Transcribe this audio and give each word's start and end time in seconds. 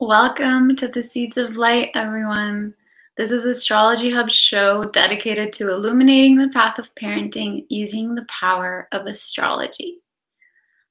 Welcome 0.00 0.76
to 0.76 0.88
the 0.88 1.02
Seeds 1.02 1.38
of 1.38 1.56
Light, 1.56 1.88
everyone. 1.94 2.74
This 3.16 3.30
is 3.30 3.46
Astrology 3.46 4.10
Hub 4.10 4.30
show 4.30 4.84
dedicated 4.84 5.54
to 5.54 5.70
illuminating 5.70 6.36
the 6.36 6.50
path 6.50 6.78
of 6.78 6.94
parenting 6.96 7.64
using 7.70 8.14
the 8.14 8.26
power 8.26 8.88
of 8.92 9.06
astrology. 9.06 10.02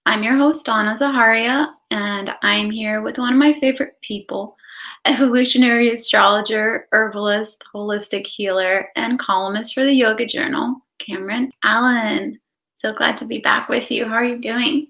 I'm 0.08 0.24
your 0.24 0.36
host, 0.36 0.68
Ana 0.68 0.96
Zaharia, 0.96 1.72
and 1.92 2.34
I'm 2.42 2.72
here 2.72 3.04
with 3.04 3.20
one 3.20 3.32
of 3.32 3.38
my 3.38 3.54
favorite 3.60 3.94
people, 4.02 4.58
evolutionary 5.06 5.90
astrologer, 5.90 6.88
herbalist, 6.92 7.64
holistic 7.76 8.26
healer, 8.26 8.90
and 8.96 9.20
columnist 9.20 9.76
for 9.76 9.84
the 9.84 9.94
Yoga 9.94 10.26
Journal, 10.26 10.78
Cameron 10.98 11.52
Allen. 11.64 12.40
So 12.74 12.92
glad 12.92 13.18
to 13.18 13.26
be 13.26 13.38
back 13.38 13.70
with 13.70 13.92
you. 13.92 14.08
How 14.08 14.16
are 14.16 14.26
you 14.26 14.40
doing? 14.40 14.88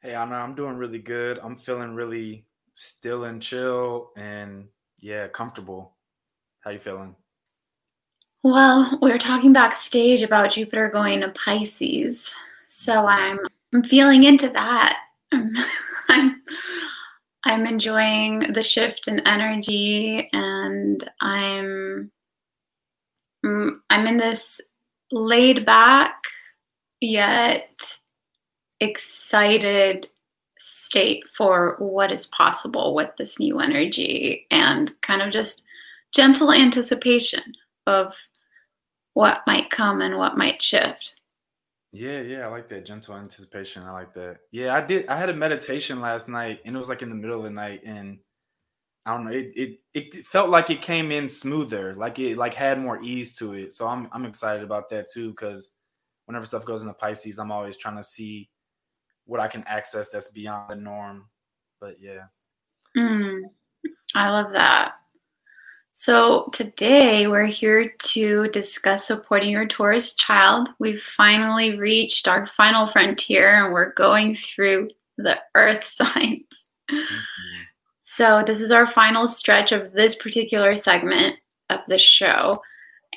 Hey, 0.00 0.14
Ana, 0.14 0.36
I'm 0.36 0.54
doing 0.54 0.78
really 0.78 1.00
good. 1.00 1.38
I'm 1.42 1.58
feeling 1.58 1.94
really 1.94 2.46
still 2.74 3.24
and 3.24 3.42
chill 3.42 4.10
and 4.16 4.68
yeah, 5.00 5.28
comfortable. 5.28 5.96
How 6.60 6.70
you 6.70 6.78
feeling? 6.78 7.14
Well, 8.44 8.98
we 9.00 9.10
were 9.10 9.18
talking 9.18 9.52
backstage 9.52 10.22
about 10.22 10.52
Jupiter 10.52 10.88
going 10.88 11.20
to 11.20 11.30
Pisces. 11.30 12.34
So 12.68 13.06
I'm 13.06 13.38
I'm 13.72 13.84
feeling 13.84 14.24
into 14.24 14.48
that. 14.50 14.98
I'm 15.32 16.42
I'm 17.44 17.66
enjoying 17.66 18.40
the 18.52 18.62
shift 18.62 19.08
in 19.08 19.20
energy 19.20 20.28
and 20.32 21.08
I'm 21.20 22.10
I'm 23.44 24.06
in 24.06 24.16
this 24.16 24.60
laid 25.10 25.66
back 25.66 26.14
yet 27.00 27.96
excited 28.80 30.08
state 30.62 31.24
for 31.36 31.76
what 31.78 32.12
is 32.12 32.26
possible 32.26 32.94
with 32.94 33.10
this 33.18 33.40
new 33.40 33.58
energy 33.58 34.46
and 34.50 34.92
kind 35.02 35.20
of 35.20 35.32
just 35.32 35.64
gentle 36.12 36.52
anticipation 36.52 37.42
of 37.86 38.16
what 39.14 39.42
might 39.46 39.70
come 39.70 40.02
and 40.02 40.16
what 40.16 40.36
might 40.36 40.62
shift. 40.62 41.16
Yeah, 41.92 42.20
yeah, 42.20 42.46
I 42.46 42.50
like 42.50 42.68
that 42.68 42.86
gentle 42.86 43.16
anticipation. 43.16 43.82
I 43.82 43.90
like 43.90 44.14
that. 44.14 44.38
Yeah, 44.50 44.74
I 44.74 44.80
did. 44.80 45.06
I 45.08 45.16
had 45.16 45.28
a 45.28 45.34
meditation 45.34 46.00
last 46.00 46.28
night, 46.28 46.60
and 46.64 46.74
it 46.74 46.78
was 46.78 46.88
like 46.88 47.02
in 47.02 47.10
the 47.10 47.14
middle 47.14 47.38
of 47.38 47.44
the 47.44 47.50
night, 47.50 47.82
and 47.84 48.18
I 49.04 49.14
don't 49.14 49.24
know. 49.26 49.32
It 49.32 49.52
it 49.56 49.78
it 49.92 50.26
felt 50.26 50.48
like 50.48 50.70
it 50.70 50.80
came 50.80 51.12
in 51.12 51.28
smoother, 51.28 51.94
like 51.94 52.18
it 52.18 52.38
like 52.38 52.54
had 52.54 52.80
more 52.80 53.02
ease 53.02 53.36
to 53.36 53.52
it. 53.54 53.74
So 53.74 53.88
I'm 53.88 54.08
I'm 54.12 54.24
excited 54.24 54.62
about 54.62 54.88
that 54.90 55.08
too, 55.12 55.30
because 55.30 55.74
whenever 56.24 56.46
stuff 56.46 56.64
goes 56.64 56.82
into 56.82 56.94
Pisces, 56.94 57.38
I'm 57.38 57.52
always 57.52 57.76
trying 57.76 57.96
to 57.96 58.04
see 58.04 58.48
what 59.26 59.40
I 59.40 59.48
can 59.48 59.64
access 59.66 60.10
that's 60.10 60.30
beyond 60.30 60.70
the 60.70 60.76
norm. 60.76 61.26
But 61.80 61.96
yeah. 62.00 62.24
Mm, 62.96 63.40
I 64.14 64.30
love 64.30 64.52
that. 64.52 64.94
So 65.94 66.48
today 66.52 67.26
we're 67.26 67.44
here 67.44 67.92
to 67.98 68.48
discuss 68.48 69.06
supporting 69.06 69.50
your 69.50 69.66
Taurus 69.66 70.14
child. 70.14 70.70
We've 70.78 71.02
finally 71.02 71.78
reached 71.78 72.28
our 72.28 72.46
final 72.46 72.88
frontier 72.88 73.64
and 73.64 73.74
we're 73.74 73.92
going 73.92 74.34
through 74.34 74.88
the 75.18 75.38
earth 75.54 75.84
signs. 75.84 76.66
So 78.00 78.42
this 78.46 78.60
is 78.60 78.70
our 78.70 78.86
final 78.86 79.28
stretch 79.28 79.72
of 79.72 79.92
this 79.92 80.14
particular 80.14 80.76
segment 80.76 81.36
of 81.68 81.80
the 81.88 81.98
show. 81.98 82.60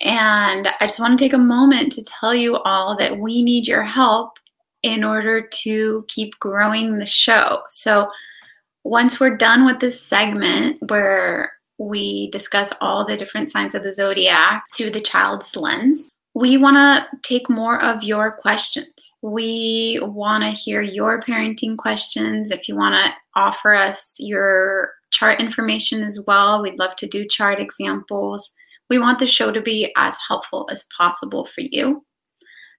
And 0.01 0.67
I 0.67 0.85
just 0.85 0.99
want 0.99 1.17
to 1.17 1.23
take 1.23 1.33
a 1.33 1.37
moment 1.37 1.93
to 1.93 2.03
tell 2.03 2.35
you 2.35 2.57
all 2.57 2.97
that 2.97 3.17
we 3.17 3.41
need 3.41 3.67
your 3.67 3.83
help 3.83 4.37
in 4.85 5.03
order 5.03 5.41
to 5.41 6.05
keep 6.07 6.37
growing 6.39 6.99
the 6.99 7.07
show. 7.07 7.63
So 7.69 8.07
once 8.83 9.19
we're 9.19 9.35
done 9.35 9.65
with 9.65 9.79
this 9.79 9.99
segment 9.99 10.77
where 10.91 11.53
we 11.79 12.29
discuss 12.29 12.71
all 12.81 13.03
the 13.03 13.17
different 13.17 13.49
signs 13.49 13.73
of 13.73 13.81
the 13.81 13.91
zodiac 13.91 14.63
through 14.77 14.91
the 14.91 15.01
child's 15.01 15.55
lens, 15.55 16.07
we 16.35 16.57
want 16.57 16.77
to 16.77 17.17
take 17.23 17.49
more 17.49 17.81
of 17.81 18.03
your 18.03 18.31
questions. 18.31 18.93
We 19.23 19.99
want 20.03 20.43
to 20.43 20.51
hear 20.51 20.81
your 20.81 21.19
parenting 21.19 21.77
questions. 21.77 22.51
If 22.51 22.69
you 22.69 22.75
want 22.75 22.93
to 22.93 23.11
offer 23.35 23.73
us 23.73 24.17
your 24.19 24.91
chart 25.09 25.41
information 25.41 26.03
as 26.03 26.19
well, 26.27 26.61
we'd 26.61 26.77
love 26.77 26.95
to 26.97 27.07
do 27.07 27.25
chart 27.25 27.59
examples. 27.59 28.51
We 28.91 28.99
want 28.99 29.17
the 29.17 29.25
show 29.25 29.51
to 29.51 29.61
be 29.61 29.91
as 29.97 30.15
helpful 30.27 30.67
as 30.71 30.85
possible 30.95 31.45
for 31.45 31.61
you. 31.61 32.05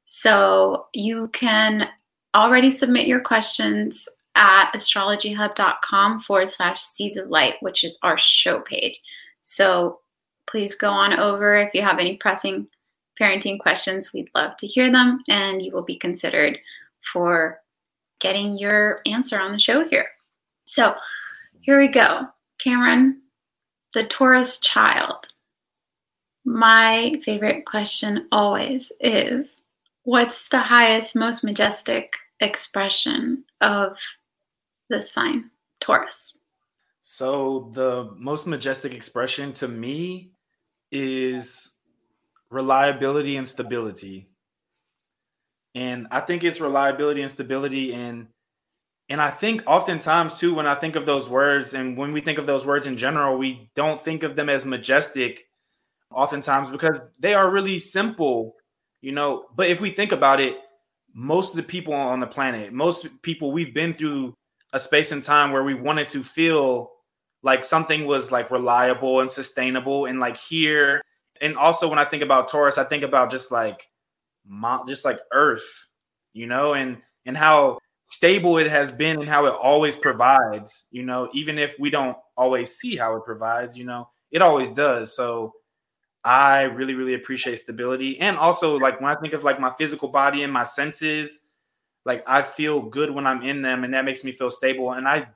So 0.06 0.86
you 0.94 1.28
can 1.28 1.88
already 2.34 2.70
submit 2.70 3.06
your 3.06 3.20
questions 3.20 4.08
at 4.36 4.70
astrologyhub.com 4.72 6.20
forward 6.20 6.50
slash 6.50 6.80
seeds 6.80 7.16
of 7.16 7.28
light, 7.28 7.54
which 7.60 7.84
is 7.84 7.98
our 8.02 8.16
show 8.16 8.60
page. 8.60 9.00
So 9.42 10.00
please 10.46 10.74
go 10.74 10.90
on 10.90 11.18
over 11.18 11.54
if 11.54 11.70
you 11.74 11.82
have 11.82 11.98
any 11.98 12.16
pressing 12.16 12.68
parenting 13.20 13.58
questions. 13.58 14.12
We'd 14.12 14.30
love 14.34 14.56
to 14.58 14.66
hear 14.66 14.90
them, 14.90 15.22
and 15.28 15.62
you 15.62 15.72
will 15.72 15.82
be 15.82 15.96
considered 15.96 16.58
for 17.12 17.60
getting 18.20 18.56
your 18.56 19.00
answer 19.06 19.38
on 19.40 19.52
the 19.52 19.58
show 19.58 19.88
here. 19.88 20.06
So 20.66 20.94
here 21.60 21.78
we 21.78 21.88
go. 21.88 22.26
Cameron, 22.58 23.22
the 23.94 24.04
Taurus 24.04 24.58
child. 24.58 25.26
My 26.44 27.12
favorite 27.24 27.66
question 27.66 28.28
always 28.30 28.92
is 29.00 29.56
what's 30.06 30.48
the 30.48 30.60
highest, 30.60 31.16
most 31.16 31.42
majestic 31.42 32.12
expression 32.38 33.42
of 33.60 33.98
the 34.88 35.02
sign 35.02 35.50
Taurus? 35.80 36.38
So, 37.02 37.70
the 37.74 38.10
most 38.16 38.46
majestic 38.46 38.94
expression 38.94 39.52
to 39.54 39.68
me 39.68 40.30
is 40.92 41.72
reliability 42.50 43.36
and 43.36 43.46
stability. 43.46 44.28
And 45.74 46.06
I 46.12 46.20
think 46.20 46.44
it's 46.44 46.60
reliability 46.60 47.22
and 47.22 47.30
stability 47.30 47.92
and 47.92 48.28
and 49.08 49.20
I 49.20 49.30
think 49.30 49.62
oftentimes 49.66 50.38
too 50.38 50.54
when 50.54 50.66
I 50.66 50.74
think 50.74 50.96
of 50.96 51.06
those 51.06 51.28
words 51.28 51.74
and 51.74 51.96
when 51.96 52.12
we 52.12 52.20
think 52.20 52.38
of 52.38 52.46
those 52.46 52.64
words 52.64 52.86
in 52.86 52.96
general, 52.96 53.38
we 53.38 53.70
don't 53.74 54.00
think 54.00 54.22
of 54.22 54.36
them 54.36 54.48
as 54.48 54.64
majestic 54.64 55.46
oftentimes 56.12 56.70
because 56.70 57.00
they 57.18 57.34
are 57.34 57.50
really 57.50 57.78
simple, 57.78 58.54
you 59.00 59.12
know. 59.12 59.46
But 59.54 59.68
if 59.68 59.80
we 59.80 59.90
think 59.90 60.12
about 60.12 60.40
it, 60.40 60.58
most 61.12 61.50
of 61.50 61.56
the 61.56 61.62
people 61.62 61.94
on 61.94 62.20
the 62.20 62.26
planet, 62.26 62.72
most 62.72 63.22
people 63.22 63.52
we've 63.52 63.74
been 63.74 63.94
through 63.94 64.34
a 64.72 64.80
space 64.80 65.12
and 65.12 65.22
time 65.22 65.52
where 65.52 65.64
we 65.64 65.74
wanted 65.74 66.08
to 66.08 66.22
feel 66.22 66.90
like 67.42 67.64
something 67.64 68.06
was 68.06 68.32
like 68.32 68.50
reliable 68.50 69.20
and 69.20 69.30
sustainable 69.30 70.06
and 70.06 70.18
like 70.18 70.36
here 70.36 71.00
and 71.40 71.56
also 71.56 71.88
when 71.88 71.98
I 71.98 72.04
think 72.04 72.22
about 72.22 72.48
Taurus, 72.48 72.78
I 72.78 72.84
think 72.84 73.02
about 73.02 73.30
just 73.30 73.50
like 73.50 73.88
just 74.86 75.04
like 75.04 75.18
earth, 75.32 75.88
you 76.32 76.46
know, 76.46 76.74
and 76.74 76.98
and 77.24 77.36
how 77.36 77.78
stable 78.06 78.58
it 78.58 78.68
has 78.68 78.92
been 78.92 79.20
and 79.20 79.28
how 79.28 79.46
it 79.46 79.54
always 79.54 79.96
provides, 79.96 80.86
you 80.90 81.02
know, 81.02 81.28
even 81.34 81.58
if 81.58 81.76
we 81.78 81.90
don't 81.90 82.16
always 82.36 82.76
see 82.76 82.96
how 82.96 83.16
it 83.16 83.24
provides, 83.24 83.76
you 83.76 83.84
know, 83.84 84.08
it 84.30 84.42
always 84.42 84.70
does. 84.70 85.14
So 85.14 85.52
I 86.26 86.62
really, 86.62 86.94
really 86.94 87.14
appreciate 87.14 87.60
stability. 87.60 88.18
And 88.18 88.36
also, 88.36 88.76
like, 88.78 89.00
when 89.00 89.10
I 89.10 89.14
think 89.14 89.32
of 89.32 89.44
like 89.44 89.60
my 89.60 89.72
physical 89.78 90.08
body 90.08 90.42
and 90.42 90.52
my 90.52 90.64
senses, 90.64 91.44
like, 92.04 92.24
I 92.26 92.42
feel 92.42 92.82
good 92.82 93.12
when 93.12 93.28
I'm 93.28 93.42
in 93.42 93.62
them, 93.62 93.84
and 93.84 93.94
that 93.94 94.04
makes 94.04 94.24
me 94.24 94.32
feel 94.32 94.50
stable. 94.50 94.92
And 94.92 95.06
I 95.06 95.28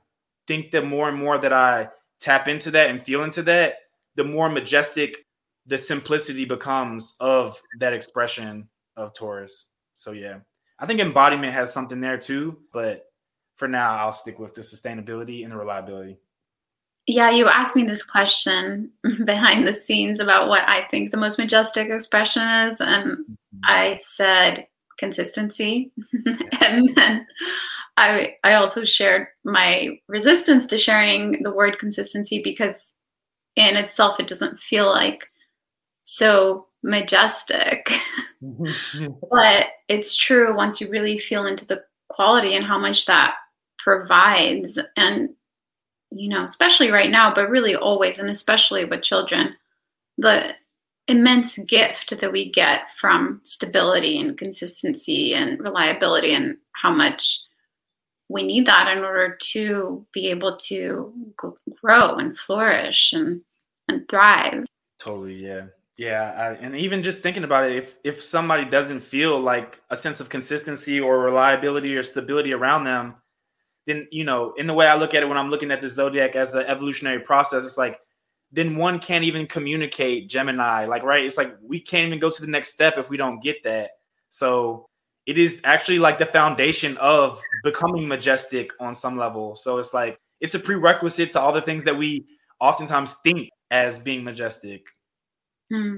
think 0.47 0.71
the 0.71 0.81
more 0.81 1.07
and 1.07 1.17
more 1.17 1.37
that 1.37 1.53
I 1.53 1.87
tap 2.19 2.49
into 2.49 2.71
that 2.71 2.89
and 2.89 3.01
feel 3.01 3.23
into 3.23 3.41
that, 3.43 3.75
the 4.15 4.25
more 4.25 4.49
majestic 4.49 5.25
the 5.65 5.77
simplicity 5.77 6.43
becomes 6.43 7.15
of 7.21 7.61
that 7.79 7.93
expression 7.93 8.67
of 8.97 9.13
Taurus. 9.13 9.67
So, 9.93 10.11
yeah, 10.11 10.39
I 10.77 10.87
think 10.87 10.99
embodiment 10.99 11.53
has 11.53 11.73
something 11.73 12.01
there 12.01 12.17
too. 12.17 12.59
But 12.73 13.05
for 13.55 13.69
now, 13.69 13.95
I'll 13.95 14.11
stick 14.11 14.39
with 14.39 14.55
the 14.55 14.61
sustainability 14.61 15.43
and 15.43 15.53
the 15.53 15.57
reliability. 15.57 16.17
Yeah, 17.11 17.29
you 17.29 17.49
asked 17.49 17.75
me 17.75 17.83
this 17.83 18.03
question 18.03 18.89
behind 19.25 19.67
the 19.67 19.73
scenes 19.73 20.21
about 20.21 20.47
what 20.47 20.63
I 20.65 20.83
think 20.83 21.11
the 21.11 21.17
most 21.17 21.37
majestic 21.37 21.89
expression 21.89 22.43
is. 22.43 22.79
And 22.79 23.11
mm-hmm. 23.11 23.33
I 23.65 23.97
said 23.97 24.65
consistency. 24.97 25.91
and 26.61 26.95
then 26.95 27.27
I, 27.97 28.35
I 28.45 28.53
also 28.53 28.85
shared 28.85 29.27
my 29.43 29.99
resistance 30.07 30.65
to 30.67 30.77
sharing 30.77 31.43
the 31.43 31.51
word 31.51 31.79
consistency 31.79 32.41
because 32.45 32.93
in 33.57 33.75
itself 33.75 34.21
it 34.21 34.27
doesn't 34.27 34.57
feel 34.59 34.85
like 34.85 35.27
so 36.03 36.67
majestic. 36.83 37.89
Mm-hmm. 38.43 39.05
but 39.29 39.67
it's 39.87 40.15
true 40.15 40.55
once 40.55 40.81
you 40.81 40.89
really 40.89 41.19
feel 41.19 41.45
into 41.45 41.63
the 41.67 41.83
quality 42.09 42.55
and 42.55 42.65
how 42.65 42.79
much 42.79 43.05
that 43.05 43.35
provides. 43.77 44.79
And 44.97 45.29
you 46.11 46.29
know, 46.29 46.43
especially 46.43 46.91
right 46.91 47.09
now, 47.09 47.33
but 47.33 47.49
really 47.49 47.75
always, 47.75 48.19
and 48.19 48.29
especially 48.29 48.85
with 48.85 49.01
children, 49.01 49.55
the 50.17 50.53
immense 51.07 51.57
gift 51.59 52.19
that 52.19 52.31
we 52.31 52.51
get 52.51 52.91
from 52.91 53.41
stability 53.43 54.19
and 54.19 54.37
consistency 54.37 55.33
and 55.33 55.59
reliability, 55.59 56.33
and 56.33 56.57
how 56.73 56.93
much 56.93 57.39
we 58.29 58.43
need 58.43 58.65
that 58.65 58.95
in 58.95 59.03
order 59.03 59.37
to 59.41 60.05
be 60.13 60.29
able 60.29 60.55
to 60.57 61.13
grow 61.81 62.15
and 62.15 62.37
flourish 62.37 63.13
and 63.13 63.41
and 63.87 64.07
thrive. 64.07 64.65
Totally, 64.99 65.35
yeah. 65.35 65.65
Yeah, 65.97 66.31
I, 66.35 66.53
and 66.53 66.75
even 66.75 67.03
just 67.03 67.21
thinking 67.21 67.43
about 67.43 67.69
it, 67.69 67.75
if 67.75 67.95
if 68.03 68.23
somebody 68.23 68.65
doesn't 68.65 69.01
feel 69.01 69.39
like 69.39 69.79
a 69.89 69.97
sense 69.97 70.19
of 70.19 70.29
consistency 70.29 70.99
or 70.99 71.19
reliability 71.19 71.95
or 71.95 72.03
stability 72.03 72.53
around 72.53 72.85
them, 72.85 73.15
then 73.87 74.07
you 74.11 74.23
know, 74.23 74.53
in 74.53 74.67
the 74.67 74.73
way 74.73 74.87
I 74.87 74.95
look 74.95 75.13
at 75.13 75.23
it 75.23 75.27
when 75.27 75.37
I'm 75.37 75.49
looking 75.49 75.71
at 75.71 75.81
the 75.81 75.89
zodiac 75.89 76.35
as 76.35 76.53
an 76.53 76.65
evolutionary 76.65 77.19
process, 77.19 77.65
it's 77.65 77.77
like 77.77 77.99
then 78.51 78.75
one 78.75 78.99
can't 78.99 79.23
even 79.23 79.47
communicate 79.47 80.29
Gemini. 80.29 80.85
Like, 80.85 81.03
right? 81.03 81.25
It's 81.25 81.37
like 81.37 81.55
we 81.61 81.79
can't 81.79 82.07
even 82.07 82.19
go 82.19 82.29
to 82.29 82.41
the 82.41 82.47
next 82.47 82.73
step 82.73 82.97
if 82.97 83.09
we 83.09 83.17
don't 83.17 83.41
get 83.41 83.63
that. 83.63 83.91
So 84.29 84.87
it 85.25 85.37
is 85.37 85.61
actually 85.63 85.99
like 85.99 86.19
the 86.19 86.25
foundation 86.25 86.97
of 86.97 87.41
becoming 87.63 88.07
majestic 88.07 88.71
on 88.79 88.95
some 88.95 89.17
level. 89.17 89.55
So 89.55 89.77
it's 89.77 89.93
like 89.93 90.19
it's 90.39 90.55
a 90.55 90.59
prerequisite 90.59 91.31
to 91.33 91.39
all 91.39 91.53
the 91.53 91.61
things 91.61 91.85
that 91.85 91.97
we 91.97 92.25
oftentimes 92.59 93.15
think 93.23 93.49
as 93.69 93.99
being 93.99 94.23
majestic. 94.23 94.85
Hmm. 95.71 95.97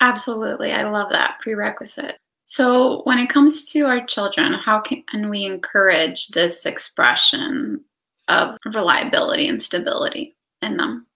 Absolutely. 0.00 0.72
I 0.72 0.88
love 0.88 1.10
that 1.10 1.38
prerequisite. 1.40 2.18
So, 2.48 3.02
when 3.02 3.18
it 3.18 3.28
comes 3.28 3.68
to 3.72 3.86
our 3.86 4.06
children, 4.06 4.52
how 4.52 4.78
can 4.78 5.28
we 5.28 5.44
encourage 5.44 6.28
this 6.28 6.64
expression 6.64 7.84
of 8.28 8.56
reliability 8.72 9.48
and 9.48 9.60
stability 9.60 10.36
in 10.62 10.76
them? 10.76 11.06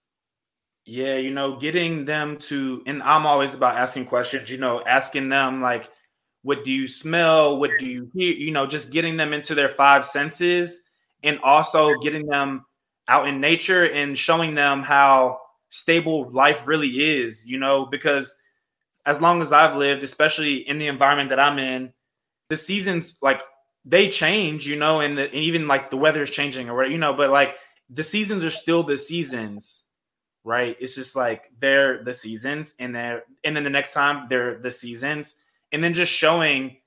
Yeah, 0.85 1.15
you 1.15 1.31
know, 1.31 1.55
getting 1.55 2.03
them 2.03 2.37
to, 2.49 2.83
and 2.85 3.01
I'm 3.01 3.25
always 3.25 3.53
about 3.53 3.77
asking 3.77 4.07
questions, 4.07 4.49
you 4.49 4.57
know, 4.57 4.83
asking 4.85 5.29
them, 5.29 5.61
like, 5.61 5.89
what 6.41 6.65
do 6.65 6.71
you 6.71 6.85
smell? 6.85 7.57
What 7.59 7.71
do 7.79 7.85
you 7.85 8.11
hear? 8.13 8.33
You 8.33 8.51
know, 8.51 8.67
just 8.67 8.91
getting 8.91 9.15
them 9.15 9.31
into 9.31 9.55
their 9.55 9.69
five 9.69 10.03
senses 10.03 10.83
and 11.23 11.39
also 11.43 11.93
getting 12.01 12.25
them 12.25 12.65
out 13.07 13.27
in 13.27 13.39
nature 13.39 13.89
and 13.89 14.17
showing 14.17 14.53
them 14.55 14.83
how 14.83 15.39
stable 15.69 16.29
life 16.31 16.67
really 16.67 17.21
is, 17.21 17.45
you 17.45 17.57
know, 17.57 17.85
because 17.85 18.35
as 19.05 19.21
long 19.21 19.41
as 19.41 19.51
I've 19.51 19.75
lived, 19.75 20.03
especially 20.03 20.67
in 20.67 20.77
the 20.77 20.87
environment 20.87 21.29
that 21.29 21.39
I'm 21.39 21.59
in, 21.59 21.93
the 22.49 22.57
seasons 22.57 23.17
like 23.21 23.41
they 23.85 24.09
change, 24.09 24.67
you 24.67 24.75
know, 24.75 24.99
and, 24.99 25.17
the, 25.17 25.23
and 25.23 25.33
even 25.33 25.67
like 25.67 25.89
the 25.89 25.97
weather 25.97 26.21
is 26.21 26.29
changing 26.29 26.69
or 26.69 26.75
what, 26.75 26.91
you 26.91 26.97
know, 26.97 27.13
but 27.13 27.29
like 27.29 27.55
the 27.89 28.03
seasons 28.03 28.45
are 28.45 28.51
still 28.51 28.83
the 28.83 28.97
seasons, 28.97 29.85
right? 30.43 30.77
It's 30.79 30.95
just 30.95 31.15
like 31.15 31.51
they're 31.59 32.03
the 32.03 32.13
seasons, 32.13 32.75
and 32.79 32.95
they're 32.95 33.23
and 33.43 33.55
then 33.55 33.63
the 33.63 33.69
next 33.69 33.93
time 33.93 34.27
they're 34.29 34.59
the 34.59 34.71
seasons, 34.71 35.35
and 35.71 35.83
then 35.83 35.93
just 35.93 36.11
showing 36.11 36.77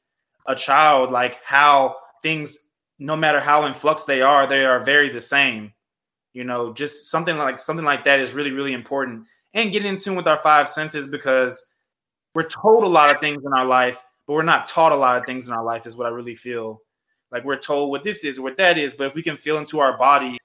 a 0.46 0.54
child 0.54 1.10
like 1.10 1.42
how 1.44 1.96
things, 2.22 2.58
no 2.98 3.16
matter 3.16 3.40
how 3.40 3.66
in 3.66 3.74
flux 3.74 4.04
they 4.04 4.22
are, 4.22 4.46
they 4.46 4.64
are 4.64 4.82
very 4.82 5.10
the 5.10 5.20
same. 5.20 5.72
You 6.32 6.44
know, 6.44 6.72
just 6.72 7.10
something 7.10 7.36
like 7.36 7.60
something 7.60 7.84
like 7.84 8.04
that 8.04 8.20
is 8.20 8.32
really 8.32 8.50
really 8.50 8.72
important, 8.72 9.26
and 9.52 9.72
getting 9.72 9.88
in 9.88 9.98
tune 9.98 10.16
with 10.16 10.26
our 10.26 10.42
five 10.42 10.68
senses 10.68 11.06
because 11.08 11.66
we're 12.34 12.48
told 12.48 12.84
a 12.84 12.88
lot 12.88 13.14
of 13.14 13.20
things 13.20 13.44
in 13.44 13.52
our 13.52 13.64
life, 13.64 14.02
but 14.26 14.34
we're 14.34 14.42
not 14.42 14.66
taught 14.66 14.92
a 14.92 14.96
lot 14.96 15.18
of 15.18 15.26
things 15.26 15.46
in 15.48 15.54
our 15.54 15.64
life, 15.64 15.86
is 15.86 15.96
what 15.96 16.06
I 16.06 16.10
really 16.10 16.34
feel. 16.34 16.82
Like 17.30 17.44
we're 17.44 17.58
told 17.58 17.90
what 17.90 18.04
this 18.04 18.24
is, 18.24 18.38
what 18.38 18.56
that 18.58 18.78
is, 18.78 18.94
but 18.94 19.08
if 19.08 19.14
we 19.14 19.22
can 19.22 19.36
feel 19.36 19.58
into 19.58 19.80
our 19.80 19.96
body 19.98 20.38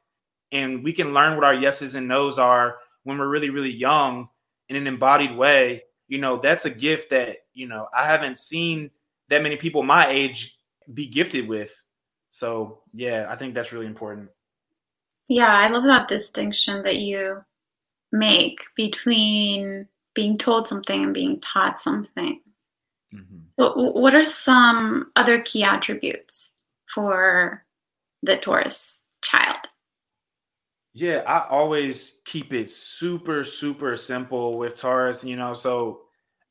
and 0.51 0.83
we 0.83 0.93
can 0.93 1.13
learn 1.13 1.35
what 1.35 1.43
our 1.43 1.53
yeses 1.53 1.95
and 1.95 2.07
nos 2.07 2.39
are 2.39 2.77
when 3.03 3.17
we're 3.17 3.27
really, 3.27 3.49
really 3.49 3.71
young 3.71 4.27
in 4.69 4.75
an 4.75 4.87
embodied 4.87 5.35
way, 5.35 5.83
you 6.07 6.17
know, 6.17 6.37
that's 6.37 6.65
a 6.65 6.69
gift 6.69 7.11
that, 7.11 7.37
you 7.53 7.67
know, 7.67 7.87
I 7.95 8.05
haven't 8.05 8.39
seen 8.39 8.89
that 9.29 9.43
many 9.43 9.55
people 9.55 9.83
my 9.83 10.07
age 10.07 10.57
be 10.93 11.05
gifted 11.05 11.47
with. 11.47 11.73
So, 12.31 12.81
yeah, 12.93 13.27
I 13.29 13.35
think 13.35 13.53
that's 13.53 13.71
really 13.71 13.85
important. 13.85 14.29
Yeah, 15.27 15.55
I 15.55 15.67
love 15.67 15.83
that 15.83 16.07
distinction 16.07 16.81
that 16.81 16.97
you 16.97 17.43
make 18.11 18.59
between 18.75 19.87
being 20.13 20.37
told 20.37 20.67
something 20.67 21.03
and 21.03 21.13
being 21.13 21.39
taught 21.39 21.81
something. 21.81 22.41
Mm-hmm. 23.13 23.37
So, 23.49 23.73
what 23.91 24.15
are 24.15 24.25
some 24.25 25.11
other 25.15 25.41
key 25.41 25.63
attributes 25.63 26.53
for 26.87 27.65
the 28.23 28.37
Taurus 28.37 29.03
child? 29.21 29.57
Yeah, 30.93 31.23
I 31.27 31.47
always 31.47 32.19
keep 32.25 32.51
it 32.51 32.69
super, 32.69 33.43
super 33.43 33.95
simple 33.95 34.57
with 34.57 34.75
Taurus, 34.75 35.23
you 35.23 35.35
know. 35.35 35.53
So 35.53 36.01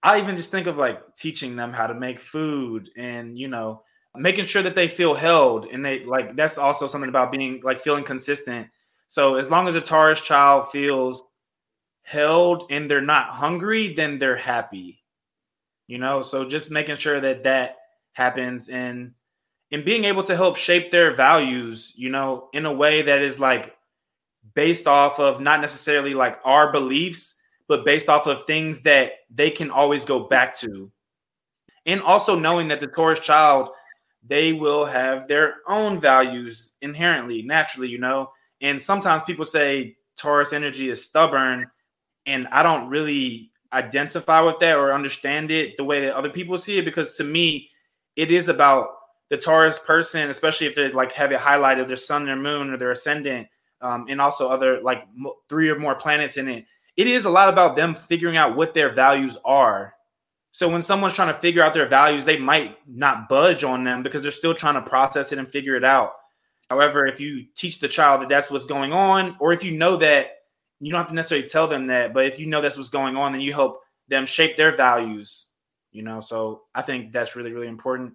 I 0.03 0.21
even 0.21 0.37
just 0.37 0.51
think 0.51 0.67
of 0.67 0.79
like 0.79 1.17
teaching 1.17 1.57
them 1.57 1.73
how 1.73 1.87
to 1.87 1.95
make 1.95 2.21
food 2.21 2.91
and, 2.97 3.39
you 3.39 3.49
know, 3.49 3.83
making 4.15 4.47
sure 4.47 4.63
that 4.63 4.75
they 4.75 4.89
feel 4.89 5.15
held. 5.15 5.67
And 5.67 5.85
they 5.85 6.05
like 6.05 6.37
that's 6.37 6.57
also 6.57 6.87
something 6.87 7.09
about 7.09 7.33
being 7.33 7.61
like 7.65 7.81
feeling 7.81 8.05
consistent. 8.05 8.69
So 9.09 9.37
as 9.37 9.51
long 9.51 9.67
as 9.69 9.75
a 9.75 9.81
Taurus 9.81 10.21
child 10.21 10.71
feels 10.71 11.23
held 12.09 12.65
and 12.71 12.91
they're 12.91 13.03
not 13.03 13.29
hungry, 13.29 13.93
then 13.93 14.19
they're 14.19 14.37
happy. 14.37 15.03
You 15.87 15.99
know, 15.99 16.23
so 16.23 16.49
just 16.49 16.71
making 16.71 16.97
sure 16.97 17.21
that 17.21 17.45
that 17.45 17.77
happens 18.13 18.69
and 18.69 19.13
and 19.71 19.85
being 19.85 20.05
able 20.05 20.23
to 20.23 20.35
help 20.35 20.57
shape 20.57 20.91
their 20.91 21.15
values, 21.15 21.93
you 21.95 22.09
know, 22.09 22.49
in 22.55 22.65
a 22.65 22.73
way 22.73 23.03
that 23.03 23.21
is 23.21 23.39
like 23.39 23.77
based 24.55 24.87
off 24.87 25.21
of 25.21 25.43
not 25.43 25.61
necessarily 25.61 26.15
like 26.15 26.41
our 26.45 26.73
beliefs, 26.73 27.41
but 27.69 27.85
based 27.85 28.09
off 28.09 28.27
of 28.27 28.47
things 28.47 28.81
that 28.83 29.13
they 29.31 29.51
can 29.51 29.71
always 29.71 30.07
go 30.07 30.21
back 30.21 30.57
to. 30.61 30.91
And 31.85 32.01
also 32.01 32.39
knowing 32.39 32.69
that 32.69 32.81
the 32.81 32.87
Taurus 32.87 33.21
child, 33.21 33.69
they 34.27 34.55
will 34.55 34.87
have 34.87 35.29
their 35.29 35.57
own 35.67 36.01
values 36.01 36.73
inherently, 36.81 37.43
naturally, 37.43 37.89
you 37.89 37.99
know. 37.99 38.31
And 38.63 38.81
sometimes 38.81 39.23
people 39.25 39.45
say 39.45 39.97
Taurus 40.17 40.55
energy 40.55 40.89
is 40.89 41.05
stubborn, 41.05 41.71
and 42.29 42.47
I 42.49 42.63
don't 42.63 42.89
really 42.89 43.51
identify 43.73 44.41
with 44.41 44.61
that 44.61 44.77
or 44.77 44.93
understand 44.93 45.51
it 45.51 45.77
the 45.77 45.85
way 45.85 46.03
that 46.03 46.15
other 46.15 46.31
people 46.31 46.57
see 46.57 46.79
it 46.79 46.85
because 46.85 47.17
to 47.17 47.25
me 47.25 47.71
it 48.17 48.31
is 48.31 48.49
about 48.49 48.91
the 49.31 49.37
Taurus 49.37 49.79
person, 49.79 50.31
especially 50.31 50.67
if 50.67 50.75
they 50.75 50.91
like 50.91 51.13
have 51.13 51.33
it 51.33 51.41
highlighted 51.41 51.87
their 51.87 51.97
sun, 51.97 52.25
their 52.25 52.37
moon, 52.37 52.71
or 52.71 52.77
their 52.79 52.91
ascendant, 52.93 53.47
um, 53.81 54.07
and 54.09 54.21
also 54.21 54.49
other 54.49 54.81
like 54.81 55.07
three 55.49 55.69
or 55.69 55.79
more 55.79 55.95
planets 55.95 56.37
in 56.37 56.49
it. 56.49 56.65
It 56.97 57.07
is 57.07 57.27
a 57.27 57.31
lot 57.31 57.49
about 57.49 57.77
them 57.77 57.95
figuring 57.95 58.37
out 58.37 58.57
what 58.57 58.75
their 58.75 58.93
values 58.93 59.37
are. 59.45 59.95
So 60.53 60.69
when 60.69 60.83
someone's 60.83 61.15
trying 61.15 61.33
to 61.33 61.41
figure 61.41 61.63
out 61.63 61.75
their 61.75 61.87
values, 61.87 62.25
they 62.25 62.39
might 62.39 62.79
not 62.89 63.29
budge 63.29 63.65
on 63.65 63.85
them 63.85 64.03
because 64.03 64.23
they're 64.23 64.33
still 64.33 64.55
trying 64.55 64.75
to 64.75 64.83
process 64.83 65.31
it 65.31 65.39
and 65.39 65.49
figure 65.49 65.77
it 65.77 65.85
out. 65.85 66.13
However, 66.71 67.07
if 67.07 67.21
you 67.21 67.47
teach 67.55 67.79
the 67.79 67.89
child 67.89 68.23
that 68.23 68.29
that's 68.29 68.51
what's 68.51 68.67
going 68.67 68.93
on, 68.93 69.37
or 69.41 69.53
if 69.53 69.63
you 69.63 69.73
know 69.73 69.97
that 69.99 70.38
you 70.81 70.93
don't 70.93 71.01
have 71.01 71.09
to 71.09 71.15
necessarily 71.15 71.49
tell 71.49 71.67
them 71.67 71.89
that, 71.89 72.15
but 72.15 72.27
if 72.27 72.39
you 72.39 72.47
know 72.47 72.61
that's 72.61 72.77
what's 72.77 72.91
going 72.91 73.17
on, 73.17 73.33
then 73.33 73.41
you 73.41 73.53
help 73.53 73.81
them 74.09 74.27
shape 74.27 74.57
their 74.57 74.77
values. 74.77 75.49
You 75.91 76.03
know, 76.03 76.21
so 76.21 76.63
I 76.75 76.83
think 76.83 77.13
that's 77.13 77.35
really 77.35 77.53
really 77.53 77.69
important. 77.69 78.15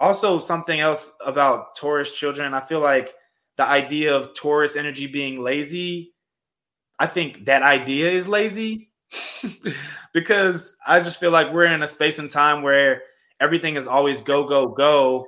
Also, 0.00 0.38
something 0.38 0.78
else 0.78 1.16
about 1.24 1.74
Taurus 1.76 2.12
children, 2.12 2.54
I 2.54 2.60
feel 2.60 2.80
like 2.80 3.14
the 3.56 3.64
idea 3.64 4.14
of 4.14 4.34
Taurus 4.34 4.76
energy 4.76 5.08
being 5.08 5.42
lazy, 5.42 6.14
I 6.98 7.06
think 7.06 7.46
that 7.46 7.62
idea 7.62 8.10
is 8.10 8.28
lazy 8.28 8.90
because 10.12 10.76
I 10.86 11.00
just 11.00 11.18
feel 11.18 11.32
like 11.32 11.52
we're 11.52 11.64
in 11.64 11.82
a 11.82 11.88
space 11.88 12.18
and 12.18 12.30
time 12.30 12.62
where 12.62 13.02
everything 13.40 13.76
is 13.76 13.86
always 13.86 14.20
go 14.20 14.44
go 14.44 14.68
go. 14.68 15.26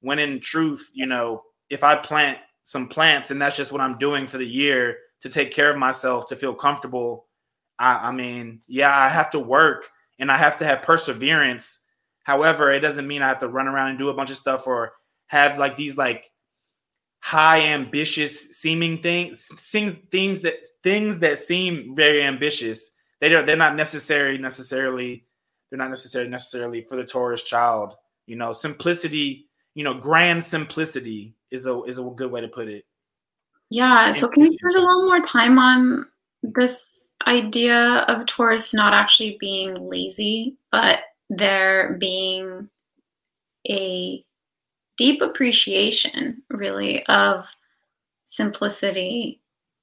When 0.00 0.18
in 0.18 0.40
truth, 0.40 0.90
you 0.94 1.06
know, 1.06 1.42
if 1.68 1.82
I 1.82 1.96
plant 1.96 2.38
some 2.64 2.88
plants 2.88 3.30
and 3.30 3.40
that's 3.40 3.56
just 3.56 3.72
what 3.72 3.80
I'm 3.80 3.98
doing 3.98 4.26
for 4.26 4.38
the 4.38 4.46
year 4.46 4.96
to 5.20 5.28
take 5.28 5.52
care 5.52 5.70
of 5.70 5.78
myself 5.78 6.26
to 6.28 6.36
feel 6.36 6.54
comfortable 6.54 7.26
I, 7.78 8.08
I 8.08 8.12
mean 8.12 8.60
yeah 8.66 8.96
i 8.96 9.08
have 9.08 9.30
to 9.30 9.38
work 9.38 9.88
and 10.18 10.30
i 10.30 10.36
have 10.36 10.58
to 10.58 10.64
have 10.64 10.82
perseverance. 10.82 11.84
However 12.24 12.70
it 12.70 12.80
doesn't 12.80 13.06
mean 13.06 13.22
i 13.22 13.28
have 13.28 13.40
to 13.40 13.48
run 13.48 13.68
around 13.68 13.90
and 13.90 13.98
do 13.98 14.10
a 14.10 14.14
bunch 14.14 14.30
of 14.30 14.36
stuff 14.36 14.66
or 14.66 14.92
have 15.28 15.58
like 15.58 15.76
these 15.76 15.96
like 15.96 16.30
high 17.20 17.60
ambitious 17.62 18.56
seeming 18.56 19.02
things 19.02 19.48
things 19.56 19.96
themes 20.10 20.40
that 20.40 20.54
things 20.82 21.18
that 21.18 21.38
seem 21.38 21.94
very 21.94 22.22
ambitious. 22.22 22.92
They 23.20 23.28
don't 23.28 23.46
they're 23.46 23.56
not 23.56 23.76
necessary 23.76 24.38
necessarily 24.38 25.24
they're 25.70 25.78
not 25.78 25.90
necessarily 25.90 26.30
necessarily 26.30 26.82
for 26.88 26.96
the 26.96 27.04
taurus 27.04 27.42
child 27.42 27.94
you 28.26 28.36
know. 28.36 28.52
Simplicity 28.52 29.48
you 29.74 29.84
know 29.84 29.94
grand 29.94 30.44
simplicity 30.44 31.34
is 31.50 31.66
a 31.66 31.82
is 31.84 31.98
a 31.98 32.02
good 32.02 32.30
way 32.30 32.40
to 32.40 32.48
put 32.48 32.68
it 32.68 32.84
yeah. 33.70 34.12
So 34.12 34.28
can 34.28 34.44
you 34.44 34.50
spend 34.50 34.76
a 34.76 34.80
little 34.80 35.06
more 35.06 35.20
time 35.20 35.58
on 35.58 36.06
this 36.42 37.08
idea 37.26 38.04
of 38.08 38.26
Taurus 38.26 38.72
not 38.72 38.94
actually 38.94 39.36
being 39.40 39.74
lazy, 39.74 40.56
but 40.72 41.00
there 41.30 41.96
being 42.00 42.68
a 43.68 44.24
deep 44.96 45.20
appreciation, 45.20 46.42
really, 46.50 47.04
of 47.06 47.48
simplicity. 48.24 49.40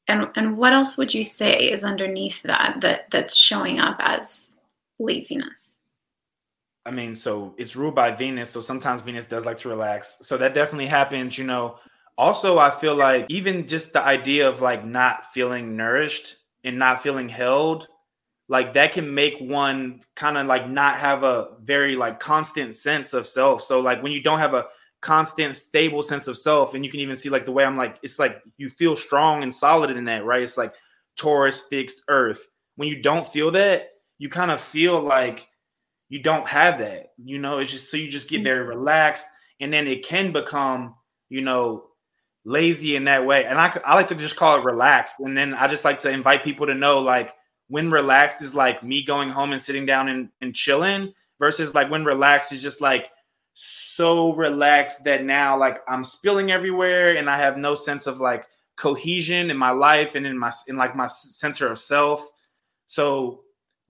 And 0.08 0.30
and 0.36 0.58
what 0.58 0.74
else 0.74 0.98
would 0.98 1.14
you 1.14 1.24
say 1.24 1.56
is 1.56 1.84
underneath 1.84 2.42
that 2.44 2.78
that 2.82 3.10
that's 3.12 3.36
showing 3.36 3.80
up 3.80 3.98
as 4.00 4.54
laziness? 5.00 5.82
I 6.86 6.92
mean, 6.92 7.16
so 7.16 7.56
it's 7.58 7.76
ruled 7.76 7.96
by 7.96 8.12
Venus, 8.12 8.52
so 8.52 8.62
sometimes 8.62 9.02
Venus 9.02 9.26
does 9.26 9.46
like 9.46 9.58
to 9.60 9.70
relax. 9.70 10.20
So 10.22 10.38
that 10.38 10.54
definitely 10.54 10.86
happens, 10.86 11.36
you 11.36 11.44
know, 11.44 11.78
Also, 12.18 12.58
I 12.58 12.72
feel 12.72 12.96
like 12.96 13.26
even 13.30 13.68
just 13.68 13.94
the 13.94 14.02
idea 14.02 14.48
of 14.48 14.62
like 14.62 14.86
not 14.86 15.34
feeling 15.34 15.76
nourished 15.76 16.38
and 16.64 16.80
not 16.80 17.04
feeling 17.04 17.28
held, 17.28 17.88
like 18.48 18.74
that 18.74 18.94
can 18.94 19.14
make 19.14 19.38
one 19.40 20.02
kind 20.16 20.38
of 20.38 20.48
like 20.48 20.70
not 20.70 20.98
have 20.98 21.24
a 21.24 21.50
very 21.62 21.96
like 21.96 22.20
constant 22.20 22.76
sense 22.76 23.14
of 23.14 23.28
self. 23.28 23.62
So 23.62 23.82
like 23.82 24.02
when 24.02 24.12
you 24.12 24.22
don't 24.22 24.40
have 24.40 24.54
a 24.54 24.68
constant 25.02 25.56
stable 25.56 26.02
sense 26.02 26.28
of 26.28 26.38
self 26.38 26.74
and 26.74 26.86
you 26.86 26.92
can 26.92 27.00
even 27.00 27.16
see 27.16 27.30
like 27.30 27.46
the 27.46 27.52
way 27.52 27.64
I'm 27.64 27.76
like 27.76 27.98
it's 28.02 28.18
like 28.18 28.42
you 28.58 28.70
feel 28.70 28.96
strong 28.96 29.44
and 29.44 29.54
solid 29.54 29.92
in 29.92 30.06
that, 30.06 30.26
right? 30.26 30.42
It's 30.42 30.58
like 30.58 30.74
Taurus 31.18 31.64
fixed 31.70 32.02
earth. 32.08 32.50
When 32.76 32.88
you 32.88 33.02
don't 33.02 33.28
feel 33.28 33.52
that, 33.52 33.90
you 34.18 34.30
kind 34.30 34.52
of 34.52 34.62
feel 34.62 35.02
like 35.02 35.48
you 36.10 36.22
don't 36.22 36.48
have 36.48 36.80
that. 36.80 37.14
You 37.18 37.40
know, 37.40 37.60
it's 37.60 37.72
just 37.72 37.90
so 37.90 37.98
you 37.98 38.08
just 38.08 38.30
get 38.30 38.42
mm. 38.42 38.46
very 38.46 38.64
relaxed 38.64 39.26
and 39.60 39.72
then 39.72 39.88
it 39.88 40.06
can 40.06 40.32
become, 40.32 40.96
you 41.30 41.42
know, 41.42 41.86
lazy 42.46 42.96
in 42.96 43.06
that 43.06 43.26
way. 43.26 43.46
And 43.46 43.60
I, 43.60 43.78
I 43.86 43.96
like 43.96 44.08
to 44.10 44.16
just 44.16 44.36
call 44.36 44.60
it 44.60 44.64
relaxed. 44.64 45.20
And 45.20 45.38
then 45.38 45.54
I 45.54 45.68
just 45.68 45.84
like 45.84 46.00
to 46.00 46.10
invite 46.10 46.44
people 46.44 46.68
to 46.68 46.76
know 46.76 47.00
like 47.00 47.34
when 47.68 47.90
relaxed 47.90 48.42
is 48.42 48.56
like 48.56 48.84
me 48.84 49.04
going 49.04 49.30
home 49.30 49.52
and 49.52 49.62
sitting 49.62 49.86
down 49.86 50.08
and, 50.08 50.30
and 50.42 50.54
chilling 50.54 51.12
versus 51.40 51.74
like 51.74 51.90
when 51.90 52.06
relaxed 52.06 52.54
is 52.54 52.62
just 52.62 52.82
like 52.82 53.10
so 53.56 54.34
relaxed 54.36 55.04
that 55.06 55.24
now 55.24 55.58
like 55.58 55.80
I'm 55.88 56.04
spilling 56.04 56.52
everywhere 56.52 57.18
and 57.18 57.30
I 57.30 57.38
have 57.38 57.58
no 57.58 57.74
sense 57.74 58.06
of 58.06 58.20
like 58.20 58.46
cohesion 58.76 59.50
in 59.50 59.58
my 59.58 59.72
life 59.72 60.16
and 60.16 60.28
in 60.28 60.38
my 60.38 60.52
in 60.68 60.78
like 60.78 60.96
my 60.96 61.08
center 61.08 61.68
of 61.68 61.80
self. 61.80 62.30
So 62.88 63.42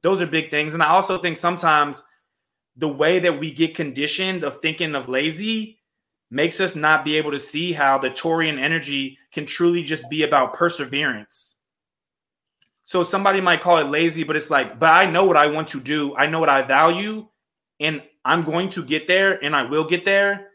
those 0.02 0.22
are 0.22 0.28
big 0.28 0.50
things. 0.50 0.74
And 0.74 0.84
I 0.84 0.90
also 0.90 1.18
think 1.18 1.36
sometimes 1.36 2.04
the 2.78 2.88
way 2.88 3.20
that 3.20 3.40
we 3.40 3.52
get 3.52 3.76
conditioned 3.76 4.44
of 4.44 4.58
thinking 4.58 4.96
of 4.96 5.10
lazy 5.10 5.80
makes 6.32 6.60
us 6.60 6.76
not 6.76 7.06
be 7.06 7.18
able 7.18 7.32
to 7.32 7.40
see 7.40 7.74
how 7.74 7.98
the 7.98 8.10
Taurean 8.10 8.60
energy 8.60 9.18
can 9.32 9.46
truly 9.46 9.84
just 9.84 10.10
be 10.10 10.24
about 10.24 10.54
perseverance. 10.54 11.58
So 12.84 13.04
somebody 13.04 13.42
might 13.42 13.62
call 13.62 13.78
it 13.78 13.90
lazy, 13.90 14.24
but 14.24 14.36
it's 14.36 14.52
like, 14.52 14.80
but 14.80 14.92
I 14.92 15.10
know 15.10 15.26
what 15.26 15.38
I 15.38 15.48
want 15.48 15.70
to 15.70 15.80
do. 15.80 16.16
I 16.16 16.28
know 16.28 16.40
what 16.40 16.50
I 16.50 16.62
value, 16.62 17.28
and 17.80 18.04
I'm 18.24 18.44
going 18.44 18.70
to 18.70 18.86
get 18.86 19.08
there, 19.08 19.44
and 19.44 19.56
I 19.56 19.64
will 19.64 19.86
get 19.86 20.06
there. 20.06 20.52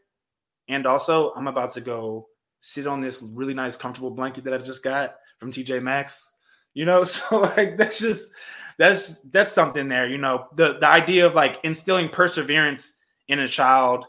And 0.68 0.86
also, 0.86 1.32
I'm 1.34 1.48
about 1.48 1.72
to 1.72 1.80
go 1.80 2.28
sit 2.60 2.86
on 2.86 3.00
this 3.00 3.22
really 3.22 3.54
nice, 3.54 3.76
comfortable 3.76 4.12
blanket 4.12 4.44
that 4.44 4.54
I 4.54 4.58
just 4.58 4.84
got 4.84 5.16
from 5.38 5.50
TJ 5.50 5.82
Maxx. 5.82 6.36
You 6.72 6.84
know, 6.84 7.02
so 7.04 7.40
like 7.40 7.76
that's 7.76 7.98
just 7.98 8.32
that's 8.78 9.22
that's 9.22 9.52
something 9.52 9.88
there. 9.88 10.08
You 10.08 10.18
know, 10.18 10.46
the 10.54 10.78
the 10.78 10.86
idea 10.86 11.26
of 11.26 11.34
like 11.34 11.58
instilling 11.64 12.08
perseverance 12.08 12.94
in 13.26 13.40
a 13.40 13.48
child 13.48 14.06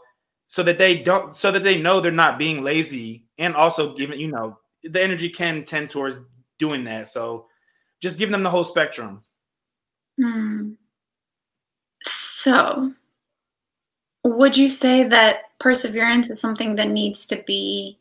so 0.52 0.62
that 0.62 0.76
they 0.76 0.98
don't 0.98 1.34
so 1.34 1.50
that 1.50 1.64
they 1.64 1.80
know 1.80 1.98
they're 1.98 2.12
not 2.12 2.36
being 2.38 2.60
lazy 2.60 3.24
and 3.38 3.56
also 3.56 3.94
giving 3.94 4.20
you 4.20 4.30
know 4.30 4.58
the 4.84 5.02
energy 5.02 5.30
can 5.30 5.64
tend 5.64 5.88
towards 5.88 6.20
doing 6.58 6.84
that. 6.84 7.08
So 7.08 7.46
just 8.02 8.18
giving 8.18 8.32
them 8.32 8.42
the 8.42 8.50
whole 8.50 8.62
spectrum. 8.62 9.24
Hmm. 10.20 10.72
so 12.02 12.92
would 14.24 14.54
you 14.54 14.68
say 14.68 15.04
that 15.04 15.44
perseverance 15.58 16.28
is 16.28 16.38
something 16.38 16.76
that 16.76 16.90
needs 16.90 17.24
to 17.26 17.42
be 17.46 17.98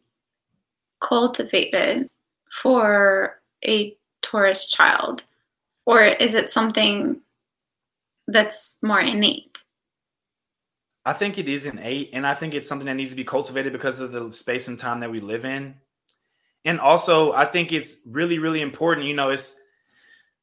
cultivated 1.00 2.10
for 2.62 3.40
a 3.66 3.96
taurus 4.22 4.68
child? 4.68 5.24
Or 5.86 6.02
is 6.02 6.34
it 6.34 6.52
something 6.52 7.22
that's 8.28 8.76
more 8.82 9.00
innate 9.00 9.61
I 11.06 11.14
think 11.14 11.38
it 11.38 11.50
is 11.50 11.66
an 11.66 11.80
eight, 11.82 12.12
and 12.14 12.28
I 12.28 12.36
think 12.36 12.54
it's 12.54 12.68
something 12.68 12.86
that 12.86 12.94
needs 12.94 13.10
to 13.10 13.16
be 13.16 13.24
cultivated 13.24 13.74
because 13.74 14.00
of 14.00 14.12
the 14.12 14.32
space 14.32 14.68
and 14.68 14.78
time 14.78 15.00
that 15.00 15.12
we 15.12 15.20
live 15.20 15.46
in. 15.46 15.76
And 16.64 16.80
also, 16.80 17.32
I 17.34 17.46
think 17.46 17.72
it's 17.72 18.02
really, 18.06 18.38
really 18.38 18.62
important. 18.62 19.08
You 19.08 19.16
know, 19.16 19.30
it's 19.30 19.56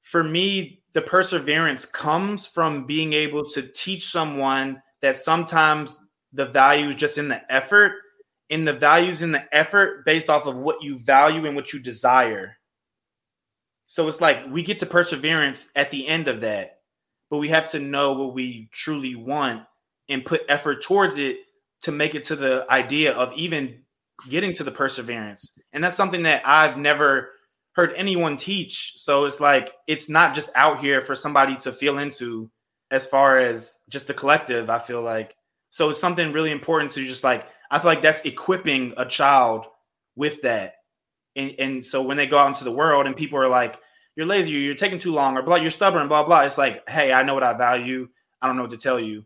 for 0.02 0.24
me, 0.24 0.82
the 0.94 1.02
perseverance 1.02 1.84
comes 1.84 2.46
from 2.46 2.86
being 2.86 3.12
able 3.12 3.48
to 3.50 3.62
teach 3.62 4.10
someone 4.10 4.82
that 5.00 5.14
sometimes 5.14 6.04
the 6.32 6.46
value 6.46 6.88
is 6.88 6.96
just 6.96 7.18
in 7.18 7.28
the 7.28 7.40
effort, 7.52 7.92
in 8.50 8.64
the 8.64 8.72
values 8.72 9.22
in 9.22 9.30
the 9.30 9.44
effort 9.54 10.04
based 10.04 10.28
off 10.28 10.46
of 10.46 10.56
what 10.56 10.82
you 10.82 10.98
value 10.98 11.46
and 11.46 11.54
what 11.54 11.72
you 11.72 11.78
desire. 11.78 12.56
So 13.86 14.08
it's 14.08 14.20
like 14.20 14.46
we 14.50 14.62
get 14.62 14.80
to 14.80 14.86
perseverance 14.86 15.70
at 15.76 15.90
the 15.92 16.08
end 16.08 16.26
of 16.26 16.40
that, 16.40 16.80
but 17.30 17.38
we 17.38 17.48
have 17.50 17.70
to 17.70 17.78
know 17.78 18.14
what 18.14 18.34
we 18.34 18.68
truly 18.72 19.14
want 19.14 19.62
and 20.08 20.24
put 20.24 20.42
effort 20.48 20.82
towards 20.82 21.18
it 21.18 21.38
to 21.82 21.92
make 21.92 22.14
it 22.14 22.24
to 22.24 22.36
the 22.36 22.66
idea 22.70 23.12
of 23.12 23.32
even 23.34 23.82
getting 24.28 24.52
to 24.54 24.64
the 24.64 24.70
perseverance. 24.70 25.58
And 25.72 25.82
that's 25.82 25.96
something 25.96 26.22
that 26.24 26.42
I've 26.44 26.76
never 26.76 27.30
heard 27.72 27.92
anyone 27.96 28.36
teach. 28.36 28.94
So 28.96 29.24
it's 29.24 29.40
like 29.40 29.72
it's 29.86 30.08
not 30.08 30.34
just 30.34 30.50
out 30.56 30.80
here 30.80 31.00
for 31.00 31.14
somebody 31.14 31.56
to 31.58 31.72
feel 31.72 31.98
into 31.98 32.50
as 32.90 33.06
far 33.06 33.38
as 33.38 33.78
just 33.88 34.06
the 34.06 34.14
collective, 34.14 34.70
I 34.70 34.78
feel 34.78 35.02
like. 35.02 35.36
So 35.70 35.90
it's 35.90 36.00
something 36.00 36.32
really 36.32 36.50
important 36.50 36.90
to 36.92 37.04
just 37.04 37.22
like 37.22 37.46
I 37.70 37.78
feel 37.78 37.90
like 37.90 38.02
that's 38.02 38.22
equipping 38.22 38.94
a 38.96 39.04
child 39.04 39.66
with 40.16 40.42
that. 40.42 40.74
And 41.36 41.54
and 41.58 41.86
so 41.86 42.02
when 42.02 42.16
they 42.16 42.26
go 42.26 42.38
out 42.38 42.48
into 42.48 42.64
the 42.64 42.72
world 42.72 43.06
and 43.06 43.14
people 43.14 43.38
are 43.38 43.48
like, 43.48 43.78
you're 44.16 44.26
lazy, 44.26 44.50
you're 44.50 44.74
taking 44.74 44.98
too 44.98 45.12
long, 45.12 45.36
or 45.36 45.42
blah, 45.42 45.56
you're 45.56 45.70
stubborn, 45.70 46.08
blah, 46.08 46.24
blah. 46.24 46.40
It's 46.40 46.58
like, 46.58 46.88
hey, 46.88 47.12
I 47.12 47.22
know 47.22 47.34
what 47.34 47.44
I 47.44 47.52
value. 47.52 48.08
I 48.42 48.48
don't 48.48 48.56
know 48.56 48.62
what 48.62 48.72
to 48.72 48.76
tell 48.76 48.98
you 48.98 49.24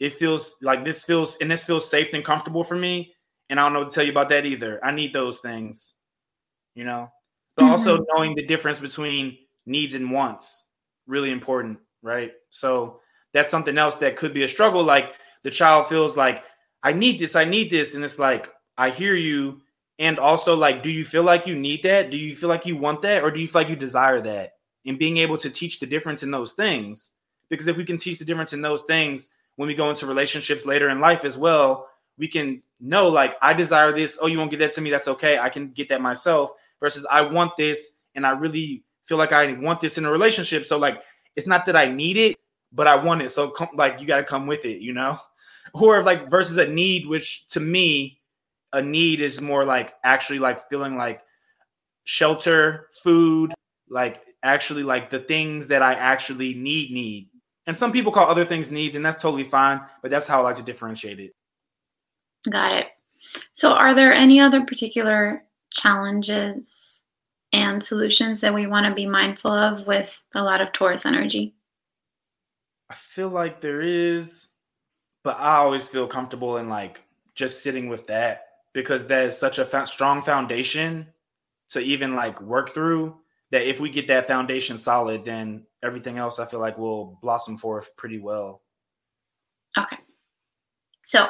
it 0.00 0.14
feels 0.14 0.56
like 0.62 0.84
this 0.84 1.04
feels 1.04 1.36
and 1.38 1.50
this 1.50 1.64
feels 1.64 1.88
safe 1.88 2.10
and 2.12 2.24
comfortable 2.24 2.64
for 2.64 2.76
me. 2.76 3.14
And 3.50 3.60
I 3.60 3.64
don't 3.64 3.72
know 3.72 3.80
what 3.80 3.90
to 3.90 3.94
tell 3.94 4.04
you 4.04 4.12
about 4.12 4.30
that 4.30 4.46
either. 4.46 4.84
I 4.84 4.90
need 4.90 5.12
those 5.12 5.40
things, 5.40 5.94
you 6.74 6.84
know. 6.84 7.10
But 7.56 7.64
mm-hmm. 7.64 7.72
also 7.72 8.04
knowing 8.14 8.34
the 8.34 8.46
difference 8.46 8.80
between 8.80 9.38
needs 9.66 9.94
and 9.94 10.10
wants, 10.10 10.66
really 11.06 11.30
important, 11.30 11.78
right? 12.02 12.32
So 12.50 13.00
that's 13.32 13.50
something 13.50 13.78
else 13.78 13.96
that 13.96 14.16
could 14.16 14.34
be 14.34 14.44
a 14.44 14.48
struggle. 14.48 14.82
Like 14.82 15.14
the 15.42 15.50
child 15.50 15.88
feels 15.88 16.16
like, 16.16 16.42
I 16.82 16.92
need 16.92 17.18
this, 17.18 17.36
I 17.36 17.44
need 17.44 17.70
this. 17.70 17.94
And 17.94 18.04
it's 18.04 18.18
like, 18.18 18.50
I 18.76 18.90
hear 18.90 19.14
you. 19.14 19.60
And 19.98 20.18
also, 20.18 20.56
like, 20.56 20.82
do 20.82 20.90
you 20.90 21.04
feel 21.04 21.22
like 21.22 21.46
you 21.46 21.54
need 21.54 21.84
that? 21.84 22.10
Do 22.10 22.16
you 22.16 22.34
feel 22.34 22.48
like 22.48 22.66
you 22.66 22.76
want 22.76 23.02
that? 23.02 23.22
Or 23.22 23.30
do 23.30 23.38
you 23.38 23.46
feel 23.46 23.60
like 23.60 23.68
you 23.68 23.76
desire 23.76 24.20
that? 24.22 24.54
And 24.84 24.98
being 24.98 25.18
able 25.18 25.38
to 25.38 25.48
teach 25.48 25.78
the 25.78 25.86
difference 25.86 26.24
in 26.24 26.32
those 26.32 26.52
things. 26.52 27.12
Because 27.48 27.68
if 27.68 27.76
we 27.76 27.84
can 27.84 27.96
teach 27.96 28.18
the 28.18 28.24
difference 28.24 28.52
in 28.52 28.60
those 28.60 28.82
things, 28.82 29.28
when 29.56 29.68
we 29.68 29.74
go 29.74 29.90
into 29.90 30.06
relationships 30.06 30.66
later 30.66 30.88
in 30.88 31.00
life 31.00 31.24
as 31.24 31.36
well, 31.36 31.88
we 32.18 32.28
can 32.28 32.62
know 32.80 33.08
like 33.08 33.36
I 33.42 33.52
desire 33.52 33.92
this. 33.92 34.18
Oh, 34.20 34.26
you 34.26 34.38
won't 34.38 34.50
get 34.50 34.60
that 34.60 34.72
to 34.72 34.80
me. 34.80 34.90
That's 34.90 35.08
okay. 35.08 35.38
I 35.38 35.48
can 35.48 35.70
get 35.70 35.88
that 35.88 36.00
myself. 36.00 36.52
Versus 36.80 37.06
I 37.10 37.22
want 37.22 37.56
this 37.56 37.94
and 38.14 38.26
I 38.26 38.30
really 38.30 38.84
feel 39.06 39.16
like 39.16 39.32
I 39.32 39.52
want 39.54 39.80
this 39.80 39.96
in 39.96 40.04
a 40.04 40.10
relationship. 40.10 40.64
So 40.64 40.78
like 40.78 41.02
it's 41.36 41.46
not 41.46 41.66
that 41.66 41.76
I 41.76 41.86
need 41.86 42.16
it, 42.16 42.36
but 42.72 42.86
I 42.86 42.96
want 42.96 43.22
it. 43.22 43.30
So 43.32 43.48
come, 43.50 43.68
like 43.74 44.00
you 44.00 44.06
got 44.06 44.18
to 44.18 44.24
come 44.24 44.46
with 44.46 44.64
it, 44.64 44.80
you 44.80 44.92
know. 44.92 45.18
Or 45.72 46.04
like 46.04 46.30
versus 46.30 46.56
a 46.58 46.68
need, 46.68 47.08
which 47.08 47.48
to 47.48 47.58
me, 47.58 48.20
a 48.72 48.80
need 48.80 49.20
is 49.20 49.40
more 49.40 49.64
like 49.64 49.94
actually 50.04 50.38
like 50.38 50.68
feeling 50.68 50.96
like 50.96 51.22
shelter, 52.04 52.90
food, 53.02 53.52
like 53.88 54.20
actually 54.44 54.84
like 54.84 55.10
the 55.10 55.18
things 55.18 55.66
that 55.68 55.82
I 55.82 55.94
actually 55.94 56.54
need 56.54 56.92
need 56.92 57.28
and 57.66 57.76
some 57.76 57.92
people 57.92 58.12
call 58.12 58.28
other 58.28 58.44
things 58.44 58.70
needs, 58.70 58.94
and 58.94 59.04
that's 59.04 59.20
totally 59.20 59.44
fine, 59.44 59.80
but 60.02 60.10
that's 60.10 60.26
how 60.26 60.40
I 60.40 60.44
like 60.44 60.56
to 60.56 60.62
differentiate 60.62 61.20
it. 61.20 61.32
Got 62.50 62.72
it. 62.74 62.88
So, 63.52 63.72
are 63.72 63.94
there 63.94 64.12
any 64.12 64.40
other 64.40 64.62
particular 64.64 65.44
challenges 65.70 67.00
and 67.52 67.82
solutions 67.82 68.40
that 68.40 68.52
we 68.52 68.66
want 68.66 68.86
to 68.86 68.94
be 68.94 69.06
mindful 69.06 69.50
of 69.50 69.86
with 69.86 70.20
a 70.34 70.42
lot 70.42 70.60
of 70.60 70.72
Taurus 70.72 71.06
energy? 71.06 71.54
I 72.90 72.94
feel 72.94 73.28
like 73.28 73.60
there 73.60 73.80
is, 73.80 74.48
but 75.22 75.38
I 75.38 75.56
always 75.56 75.88
feel 75.88 76.06
comfortable 76.06 76.58
in 76.58 76.68
like 76.68 77.02
just 77.34 77.62
sitting 77.62 77.88
with 77.88 78.06
that 78.08 78.46
because 78.72 79.06
that 79.06 79.26
is 79.26 79.38
such 79.38 79.58
a 79.58 79.64
fa- 79.64 79.86
strong 79.86 80.20
foundation 80.20 81.06
to 81.70 81.80
even 81.80 82.14
like 82.14 82.40
work 82.42 82.74
through 82.74 83.16
that 83.54 83.68
if 83.68 83.78
we 83.78 83.88
get 83.88 84.08
that 84.08 84.26
foundation 84.26 84.78
solid, 84.78 85.24
then 85.24 85.62
everything 85.80 86.18
else 86.18 86.40
I 86.40 86.44
feel 86.44 86.58
like 86.58 86.76
will 86.76 87.20
blossom 87.22 87.56
forth 87.56 87.94
pretty 87.96 88.18
well. 88.18 88.62
Okay. 89.78 89.96
So, 91.04 91.28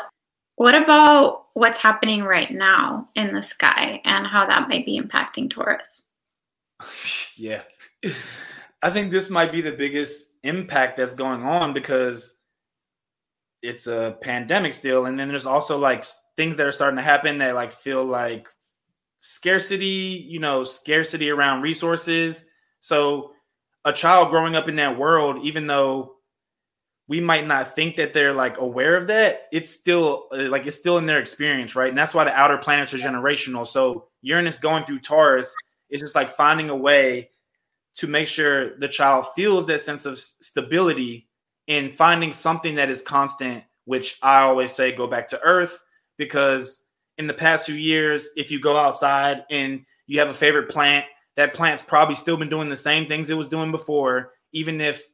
what 0.57 0.75
about 0.75 1.49
what's 1.53 1.79
happening 1.79 2.23
right 2.23 2.51
now 2.51 3.11
in 3.15 3.35
the 3.35 3.43
sky 3.43 4.01
and 4.07 4.27
how 4.27 4.47
that 4.47 4.71
might 4.71 4.87
be 4.87 4.99
impacting 4.99 5.51
Taurus? 5.51 6.05
yeah. 7.37 7.61
I 8.81 8.89
think 8.89 9.11
this 9.11 9.29
might 9.29 9.53
be 9.53 9.61
the 9.61 9.73
biggest 9.73 10.31
impact 10.45 10.97
that's 10.97 11.15
going 11.15 11.43
on 11.43 11.75
because 11.75 12.39
it's 13.61 13.87
a 13.87 14.17
pandemic 14.23 14.73
still 14.73 15.05
and 15.07 15.19
then 15.19 15.29
there's 15.29 15.47
also 15.47 15.79
like 15.79 16.05
things 16.39 16.57
that 16.57 16.67
are 16.67 16.73
starting 16.73 16.99
to 16.99 17.03
happen 17.03 17.39
that 17.39 17.55
like 17.55 17.73
feel 17.73 18.05
like 18.05 18.49
scarcity, 19.27 20.23
you 20.29 20.39
know, 20.39 20.65
scarcity 20.65 21.31
around 21.31 21.63
resources. 21.63 22.47
So 22.81 23.33
a 23.83 23.91
child 23.91 24.29
growing 24.29 24.55
up 24.55 24.69
in 24.69 24.77
that 24.77 24.99
world, 24.99 25.43
even 25.45 25.67
though 25.67 26.17
we 27.09 27.23
might 27.23 27.47
not 27.47 27.75
think 27.75 27.97
that 27.97 28.13
they're 28.13 28.35
like 28.35 28.59
aware 28.59 28.97
of 28.97 29.07
that, 29.07 29.47
it's 29.51 29.71
still 29.71 30.29
uh, 30.31 30.51
like 30.51 30.67
it's 30.67 30.79
still 30.79 30.99
in 30.99 31.07
their 31.07 31.21
experience, 31.21 31.75
right? 31.75 31.89
And 31.89 31.97
that's 31.97 32.13
why 32.13 32.25
the 32.25 32.35
outer 32.35 32.59
planets 32.59 32.93
are 32.93 32.99
generational. 32.99 33.67
So 33.67 34.09
Uranus 34.21 34.59
going 34.59 34.85
through 34.85 35.01
Taurus 35.01 35.55
is 35.89 36.03
just 36.03 36.15
like 36.15 36.31
finding 36.31 36.69
a 36.69 36.77
way 36.77 37.31
to 37.97 38.07
make 38.07 38.29
sure 38.29 38.77
the 38.77 38.89
child 38.89 39.29
feels 39.35 39.65
that 39.67 39.81
sense 39.81 40.05
of 40.05 40.19
stability 40.19 41.29
and 41.67 41.97
finding 41.97 42.35
something 42.35 42.75
that 42.75 42.91
is 42.91 43.01
constant, 43.01 43.65
which 43.87 44.19
I 44.23 44.43
always 44.43 44.73
say 44.73 44.93
go 44.93 45.07
back 45.07 45.29
to 45.29 45.41
earth 45.41 45.83
because 46.19 46.85
in 47.19 47.27
the 47.27 47.35
past 47.35 47.67
few 47.67 47.75
years, 47.75 48.29
if 48.37 48.51
you 48.51 48.61
go 48.61 48.77
outside 48.77 49.45
and 49.51 49.85
you 50.07 50.19
have 50.19 50.31
a 50.31 50.35
favorite 50.35 50.69
plant, 50.69 51.05
that 51.37 51.55
plant's 51.55 51.83
probably 51.83 52.15
still 52.15 52.37
been 52.37 52.49
doing 52.49 52.69
the 52.69 52.77
same 52.77 53.07
things 53.07 53.31
it 53.31 53.35
was 53.35 53.49
doing 53.49 53.71
before, 53.71 54.33
even 54.53 54.81
if 54.81 55.09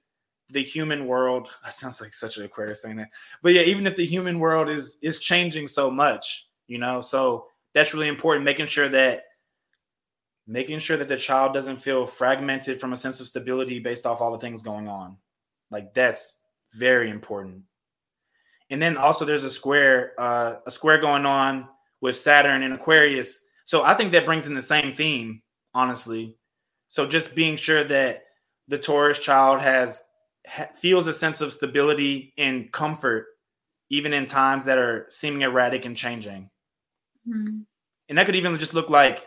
the 0.51 0.63
human 0.63 1.07
world 1.07 1.49
that 1.65 1.75
sounds 1.75 2.01
like 2.01 2.13
such 2.13 2.37
an 2.37 2.45
Aquarius 2.45 2.83
saying 2.83 2.97
that. 2.97 3.11
But 3.43 3.53
yeah, 3.53 3.63
even 3.63 3.87
if 3.87 3.97
the 3.97 4.07
human 4.07 4.39
world 4.39 4.69
is 4.69 4.99
is 5.03 5.19
changing 5.19 5.69
so 5.69 5.91
much, 5.91 6.49
you 6.67 6.79
know, 6.79 7.01
so 7.01 7.47
that's 7.75 7.95
really 7.95 8.09
important, 8.09 8.45
making 8.45 8.67
sure 8.67 8.89
that 8.89 9.25
making 10.47 10.81
sure 10.81 10.97
that 10.97 11.07
the 11.07 11.17
child 11.17 11.55
doesn't 11.55 11.77
feel 11.77 12.07
fragmented 12.07 12.81
from 12.81 12.93
a 12.93 12.97
sense 12.97 13.21
of 13.21 13.29
stability 13.29 13.79
based 13.79 14.05
off 14.05 14.21
all 14.21 14.33
the 14.33 14.39
things 14.39 14.63
going 14.63 14.89
on. 14.89 15.17
Like 15.71 15.95
that's 15.95 16.41
very 16.73 17.09
important. 17.09 17.63
And 18.69 18.83
then 18.83 18.97
also 18.97 19.25
there's 19.25 19.45
a 19.45 19.51
square, 19.51 20.13
uh, 20.19 20.57
a 20.67 20.71
square 20.71 20.99
going 20.99 21.25
on 21.25 21.69
with 22.01 22.17
Saturn 22.17 22.63
and 22.63 22.75
Aquarius. 22.75 23.45
So 23.65 23.83
I 23.83 23.95
think 23.95 24.13
that 24.13 24.25
brings 24.25 24.47
in 24.47 24.55
the 24.55 24.63
same 24.63 24.95
theme, 24.95 25.43
honestly. 25.75 26.37
So 26.89 27.07
just 27.07 27.35
being 27.35 27.57
sure 27.57 27.85
that 27.85 28.25
the 28.69 28.79
Taurus 28.79 29.21
child 29.21 29.61
has 29.61 30.03
ha- 30.47 30.69
feels 30.77 31.07
a 31.07 31.13
sense 31.13 31.41
of 31.41 31.53
stability 31.53 32.33
and 32.37 32.73
comfort, 32.73 33.27
even 33.91 34.13
in 34.13 34.27
times 34.27 34.65
that 34.65 34.79
are 34.79 35.07
seeming 35.11 35.43
erratic 35.43 35.85
and 35.85 35.97
changing. 35.97 36.51
Mm-hmm. 37.29 37.61
And 38.09 38.19
that 38.19 38.27
could 38.27 38.37
even 38.37 38.59
just 38.59 38.75
look 38.75 38.91
like 38.91 39.27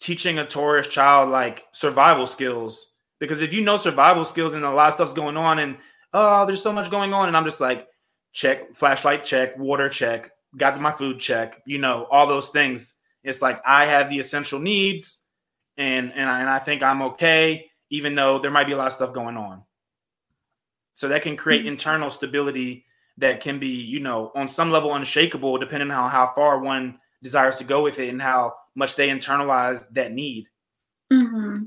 teaching 0.00 0.38
a 0.38 0.46
Taurus 0.46 0.86
child 0.86 1.30
like 1.30 1.64
survival 1.72 2.26
skills. 2.26 2.94
Because 3.20 3.42
if 3.42 3.52
you 3.52 3.62
know 3.62 3.76
survival 3.76 4.24
skills 4.24 4.54
and 4.54 4.64
a 4.64 4.70
lot 4.70 4.88
of 4.88 4.94
stuff's 4.94 5.12
going 5.12 5.36
on, 5.36 5.58
and 5.58 5.76
oh, 6.12 6.46
there's 6.46 6.62
so 6.62 6.72
much 6.72 6.90
going 6.90 7.12
on, 7.12 7.28
and 7.28 7.36
I'm 7.36 7.44
just 7.44 7.60
like, 7.60 7.86
check, 8.32 8.74
flashlight 8.76 9.24
check, 9.24 9.58
water 9.58 9.88
check, 9.88 10.30
got 10.56 10.74
to 10.74 10.80
my 10.80 10.92
food 10.92 11.18
check, 11.18 11.62
you 11.66 11.78
know, 11.78 12.06
all 12.10 12.26
those 12.26 12.48
things. 12.50 12.96
It's 13.22 13.42
like 13.42 13.60
I 13.66 13.86
have 13.86 14.08
the 14.08 14.18
essential 14.18 14.60
needs, 14.60 15.24
and 15.76 16.12
and 16.14 16.28
I, 16.28 16.40
and 16.40 16.48
I 16.48 16.58
think 16.58 16.82
I'm 16.82 17.02
okay, 17.02 17.70
even 17.90 18.14
though 18.14 18.38
there 18.38 18.50
might 18.50 18.66
be 18.66 18.72
a 18.72 18.76
lot 18.76 18.86
of 18.86 18.92
stuff 18.94 19.12
going 19.12 19.36
on. 19.36 19.62
So 20.94 21.08
that 21.08 21.22
can 21.22 21.36
create 21.36 21.60
mm-hmm. 21.60 21.68
internal 21.68 22.10
stability 22.10 22.84
that 23.18 23.40
can 23.40 23.58
be, 23.58 23.68
you 23.68 24.00
know, 24.00 24.32
on 24.34 24.48
some 24.48 24.70
level 24.70 24.94
unshakable, 24.94 25.58
depending 25.58 25.90
on 25.90 25.96
how, 25.96 26.08
how 26.08 26.32
far 26.34 26.60
one 26.60 26.98
desires 27.22 27.56
to 27.56 27.64
go 27.64 27.82
with 27.82 27.98
it 27.98 28.08
and 28.08 28.22
how 28.22 28.54
much 28.74 28.94
they 28.94 29.08
internalize 29.08 29.84
that 29.92 30.12
need. 30.12 30.48
Mm-hmm. 31.12 31.64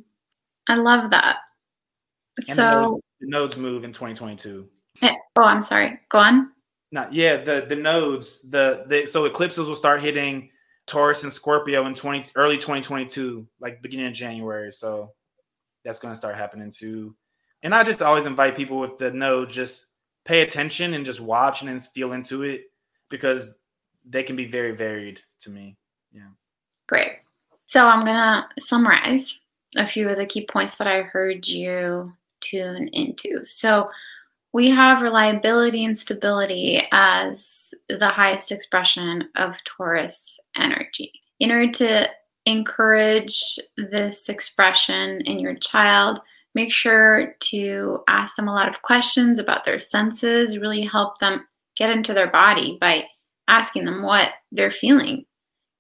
I 0.68 0.76
love 0.76 1.12
that. 1.12 1.40
And 2.38 2.48
so 2.48 2.54
the 2.56 2.66
nodes, 2.66 3.04
the 3.20 3.28
nodes, 3.28 3.58
move 3.58 3.84
in 3.84 3.92
2022. 3.92 4.68
Eh, 5.02 5.16
oh, 5.38 5.44
I'm 5.44 5.64
sorry. 5.64 6.00
Go 6.10 6.20
on. 6.20 6.52
Not 6.92 7.14
yeah. 7.14 7.38
The 7.38 7.66
the 7.68 7.76
nodes 7.76 8.42
the 8.42 8.84
the 8.88 9.06
so 9.06 9.26
eclipses 9.26 9.68
will 9.68 9.76
start 9.76 10.02
hitting 10.02 10.50
Taurus 10.88 11.24
and 11.24 11.32
Scorpio 11.32 11.86
in 11.86 11.96
20 11.96 12.32
early 12.36 12.58
2022, 12.58 13.48
like 13.60 13.82
beginning 13.82 14.08
of 14.08 14.14
January. 14.14 14.72
So 14.74 15.14
that's 15.86 16.00
going 16.00 16.14
to 16.14 16.18
start 16.18 16.36
happening 16.36 16.72
too. 16.72 17.16
And 17.64 17.74
I 17.74 17.84
just 17.84 18.02
always 18.02 18.26
invite 18.26 18.58
people 18.58 18.80
with 18.80 18.98
the 18.98 19.12
node 19.12 19.50
just 19.50 19.88
pay 20.26 20.42
attention 20.42 20.94
and 20.94 21.06
just 21.06 21.20
watch 21.20 21.62
and 21.62 21.70
then 21.70 21.80
feel 21.80 22.14
into 22.14 22.44
it 22.44 22.64
because 23.10 23.60
they 24.08 24.24
can 24.24 24.36
be 24.36 24.46
very 24.46 24.76
varied 24.76 25.22
to 25.42 25.50
me. 25.50 25.78
Yeah. 26.12 26.30
Great. 26.88 27.20
So 27.66 27.88
I'm 27.88 28.04
going 28.04 28.16
to 28.16 28.46
summarize 28.62 29.40
a 29.78 29.88
few 29.88 30.10
of 30.10 30.18
the 30.18 30.26
key 30.26 30.46
points 30.46 30.76
that 30.76 30.88
I 30.88 31.04
heard 31.04 31.48
you 31.48 32.06
tune 32.42 32.90
into. 32.90 33.44
So 33.44 33.86
we 34.54 34.70
have 34.70 35.02
reliability 35.02 35.86
and 35.86 35.98
stability 35.98 36.82
as 36.92 37.74
the 37.90 38.10
highest 38.10 38.52
expression 38.52 39.30
of 39.36 39.56
Taurus 39.64 40.40
energy. 40.58 41.12
In 41.40 41.52
order 41.52 41.72
to 41.72 42.10
encourage 42.46 43.58
this 43.78 44.30
expression 44.30 45.22
in 45.22 45.40
your 45.40 45.56
child, 45.56 46.20
make 46.54 46.72
sure 46.72 47.36
to 47.40 48.00
ask 48.08 48.36
them 48.36 48.48
a 48.48 48.54
lot 48.54 48.68
of 48.68 48.82
questions 48.82 49.40
about 49.40 49.64
their 49.64 49.80
senses, 49.80 50.58
really 50.58 50.82
help 50.82 51.18
them 51.20 51.46
get 51.78 51.90
into 51.90 52.14
their 52.14 52.30
body 52.30 52.78
by 52.82 53.06
asking 53.48 53.86
them 53.86 54.02
what 54.02 54.34
they're 54.52 54.72
feeling 54.72 55.26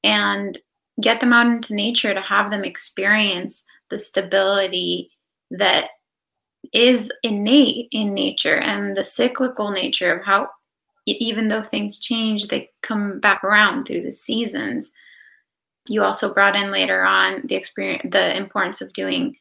and 0.03 0.57
get 1.01 1.19
them 1.19 1.33
out 1.33 1.47
into 1.47 1.75
nature 1.75 2.13
to 2.13 2.21
have 2.21 2.51
them 2.51 2.63
experience 2.63 3.63
the 3.89 3.99
stability 3.99 5.11
that 5.51 5.89
is 6.73 7.11
innate 7.23 7.87
in 7.91 8.13
nature 8.13 8.57
and 8.57 8.95
the 8.95 9.03
cyclical 9.03 9.71
nature 9.71 10.13
of 10.13 10.25
how 10.25 10.47
even 11.07 11.47
though 11.47 11.63
things 11.63 11.99
change 11.99 12.47
they 12.47 12.69
come 12.81 13.19
back 13.19 13.43
around 13.43 13.85
through 13.85 14.01
the 14.01 14.11
seasons. 14.11 14.91
You 15.89 16.03
also 16.03 16.33
brought 16.33 16.55
in 16.55 16.71
later 16.71 17.03
on 17.03 17.41
the 17.45 17.55
experience 17.55 18.03
the 18.11 18.37
importance 18.37 18.81
of 18.81 18.93
doing 18.93 19.35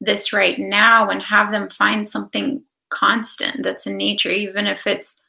this 0.00 0.32
right 0.32 0.58
now 0.58 1.08
and 1.08 1.20
have 1.22 1.50
them 1.50 1.68
find 1.70 2.08
something 2.08 2.62
constant 2.90 3.62
that's 3.62 3.86
in 3.86 3.96
nature 3.96 4.30
even 4.30 4.66
if 4.66 4.86
it's 4.86 5.20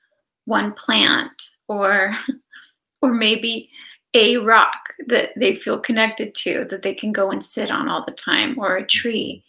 one 0.46 0.72
plant 0.74 1.52
or 1.68 2.14
or 3.02 3.14
maybe 3.14 3.70
a 4.14 4.38
rock 4.38 4.94
that 5.08 5.32
they 5.36 5.56
feel 5.56 5.80
connected 5.80 6.34
to 6.36 6.66
that 6.66 6.82
they 6.82 6.94
can 6.94 7.12
go 7.12 7.32
and 7.32 7.44
sit 7.44 7.72
on 7.72 7.90
all 7.90 8.04
the 8.06 8.14
time 8.14 8.58
or 8.58 8.78
a 8.78 8.82
mm-hmm. 8.82 8.88
tree 8.88 9.44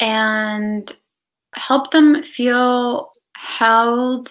and 0.00 0.96
help 1.54 1.90
them 1.90 2.22
feel 2.22 3.12
held 3.36 4.30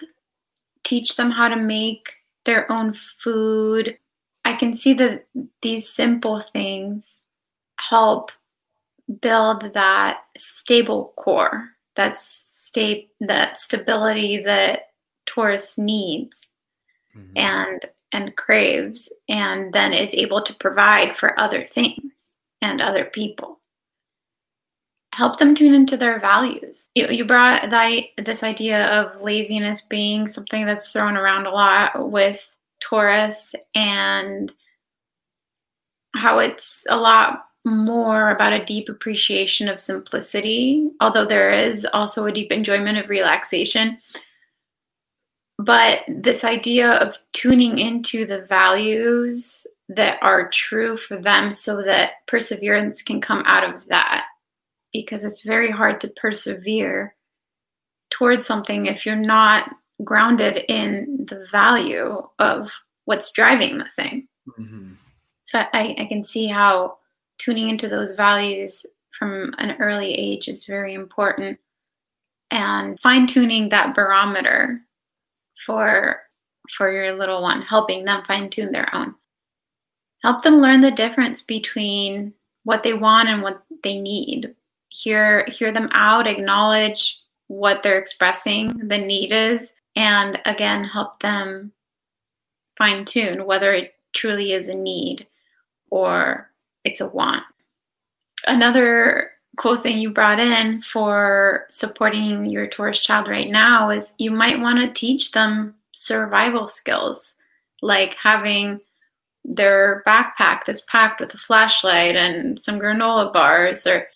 teach 0.82 1.16
them 1.16 1.30
how 1.30 1.48
to 1.48 1.56
make 1.56 2.08
their 2.44 2.70
own 2.70 2.94
food 2.94 3.96
i 4.44 4.52
can 4.52 4.74
see 4.74 4.92
that 4.92 5.26
these 5.62 5.88
simple 5.88 6.40
things 6.40 7.24
help 7.78 8.30
build 9.20 9.72
that 9.74 10.20
stable 10.36 11.12
core 11.16 11.68
that's 11.94 12.46
state 12.50 13.10
that 13.20 13.58
stability 13.58 14.38
that 14.38 14.88
taurus 15.26 15.78
needs 15.78 16.48
mm-hmm. 17.16 17.32
and 17.36 17.86
and 18.12 18.36
craves 18.36 19.12
and 19.28 19.72
then 19.72 19.92
is 19.92 20.14
able 20.14 20.40
to 20.40 20.54
provide 20.54 21.16
for 21.16 21.38
other 21.38 21.64
things 21.64 22.38
and 22.62 22.80
other 22.80 23.04
people 23.04 23.60
help 25.14 25.38
them 25.38 25.54
tune 25.54 25.74
into 25.74 25.96
their 25.96 26.18
values 26.18 26.88
you, 26.94 27.06
you 27.08 27.24
brought 27.24 27.70
that, 27.70 28.04
this 28.18 28.42
idea 28.42 28.86
of 28.86 29.22
laziness 29.22 29.80
being 29.80 30.26
something 30.26 30.66
that's 30.66 30.90
thrown 30.90 31.16
around 31.16 31.46
a 31.46 31.50
lot 31.50 32.10
with 32.10 32.46
taurus 32.80 33.54
and 33.74 34.52
how 36.14 36.38
it's 36.38 36.84
a 36.88 36.96
lot 36.96 37.46
more 37.64 38.30
about 38.30 38.52
a 38.52 38.64
deep 38.64 38.88
appreciation 38.88 39.68
of 39.68 39.80
simplicity, 39.80 40.90
although 41.00 41.24
there 41.24 41.50
is 41.50 41.86
also 41.92 42.26
a 42.26 42.32
deep 42.32 42.52
enjoyment 42.52 42.98
of 42.98 43.08
relaxation. 43.08 43.98
But 45.58 46.00
this 46.08 46.44
idea 46.44 46.92
of 46.92 47.18
tuning 47.32 47.78
into 47.78 48.26
the 48.26 48.42
values 48.42 49.66
that 49.88 50.18
are 50.22 50.48
true 50.50 50.96
for 50.96 51.16
them 51.16 51.52
so 51.52 51.82
that 51.82 52.26
perseverance 52.26 53.02
can 53.02 53.20
come 53.20 53.42
out 53.46 53.64
of 53.64 53.86
that. 53.88 54.26
Because 54.94 55.24
it's 55.24 55.42
very 55.42 55.70
hard 55.70 56.00
to 56.00 56.08
persevere 56.08 57.14
towards 58.10 58.46
something 58.46 58.86
if 58.86 59.04
you're 59.04 59.16
not 59.16 59.70
grounded 60.02 60.64
in 60.68 61.26
the 61.28 61.46
value 61.50 62.26
of 62.38 62.72
what's 63.04 63.32
driving 63.32 63.78
the 63.78 63.88
thing. 63.96 64.28
Mm-hmm. 64.58 64.92
So 65.44 65.58
I, 65.58 65.94
I 65.98 66.06
can 66.06 66.24
see 66.24 66.46
how 66.46 66.98
tuning 67.38 67.68
into 67.68 67.88
those 67.88 68.12
values 68.12 68.86
from 69.18 69.54
an 69.58 69.76
early 69.80 70.12
age 70.12 70.48
is 70.48 70.64
very 70.64 70.94
important 70.94 71.58
and 72.50 72.98
fine 73.00 73.26
tuning 73.26 73.68
that 73.68 73.94
barometer 73.94 74.80
for 75.64 76.20
for 76.70 76.90
your 76.90 77.12
little 77.12 77.42
one 77.42 77.62
helping 77.62 78.04
them 78.04 78.24
fine 78.24 78.48
tune 78.48 78.72
their 78.72 78.92
own 78.94 79.14
help 80.22 80.42
them 80.42 80.56
learn 80.56 80.80
the 80.80 80.90
difference 80.90 81.42
between 81.42 82.32
what 82.64 82.82
they 82.82 82.94
want 82.94 83.28
and 83.28 83.42
what 83.42 83.62
they 83.82 84.00
need 84.00 84.54
hear 84.94 85.44
hear 85.48 85.72
them 85.72 85.88
out 85.92 86.26
acknowledge 86.26 87.20
what 87.48 87.82
they're 87.82 87.98
expressing 87.98 88.68
the 88.88 88.98
need 88.98 89.32
is 89.32 89.72
and 89.96 90.38
again 90.44 90.84
help 90.84 91.18
them 91.20 91.72
fine 92.78 93.04
tune 93.04 93.44
whether 93.44 93.72
it 93.72 93.94
truly 94.14 94.52
is 94.52 94.68
a 94.68 94.74
need 94.74 95.26
or 95.90 96.50
it's 96.84 97.00
a 97.00 97.08
want. 97.08 97.42
Another 98.46 99.30
cool 99.56 99.76
thing 99.76 99.98
you 99.98 100.10
brought 100.10 100.40
in 100.40 100.82
for 100.82 101.66
supporting 101.70 102.46
your 102.46 102.66
Taurus 102.66 103.04
child 103.04 103.28
right 103.28 103.48
now 103.48 103.90
is 103.90 104.12
you 104.18 104.30
might 104.30 104.60
want 104.60 104.78
to 104.80 105.00
teach 105.00 105.32
them 105.32 105.74
survival 105.92 106.66
skills, 106.66 107.36
like 107.82 108.16
having 108.20 108.80
their 109.44 110.02
backpack 110.06 110.64
that's 110.66 110.82
packed 110.88 111.20
with 111.20 111.32
a 111.34 111.38
flashlight 111.38 112.16
and 112.16 112.58
some 112.58 112.80
granola 112.80 113.32
bars 113.32 113.86
or 113.86 114.06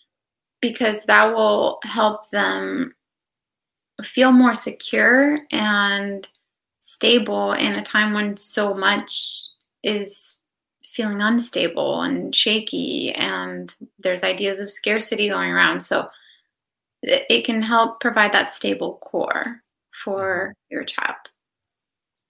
because 0.61 1.05
that 1.05 1.35
will 1.35 1.79
help 1.85 2.29
them 2.31 2.94
feel 4.03 4.33
more 4.33 4.55
secure 4.55 5.38
and 5.51 6.29
stable 6.81 7.53
in 7.53 7.75
a 7.75 7.83
time 7.83 8.12
when 8.14 8.37
so 8.37 8.75
much 8.75 9.42
is 9.83 10.38
feeling 10.85 11.21
unstable 11.21 12.03
and 12.03 12.35
shaky 12.35 13.12
and 13.12 13.75
there's 13.99 14.25
ideas 14.25 14.61
of 14.61 14.71
scarcity 14.71 15.29
going 15.29 15.51
around. 15.51 15.81
So 15.81 16.09
it 17.03 17.44
can 17.44 17.62
help 17.62 18.01
provide 18.01 18.33
that 18.33 18.53
stable 18.53 18.99
core 19.03 19.62
for 19.92 20.49
mm-hmm. 20.51 20.75
your 20.75 20.85
child. 20.85 21.16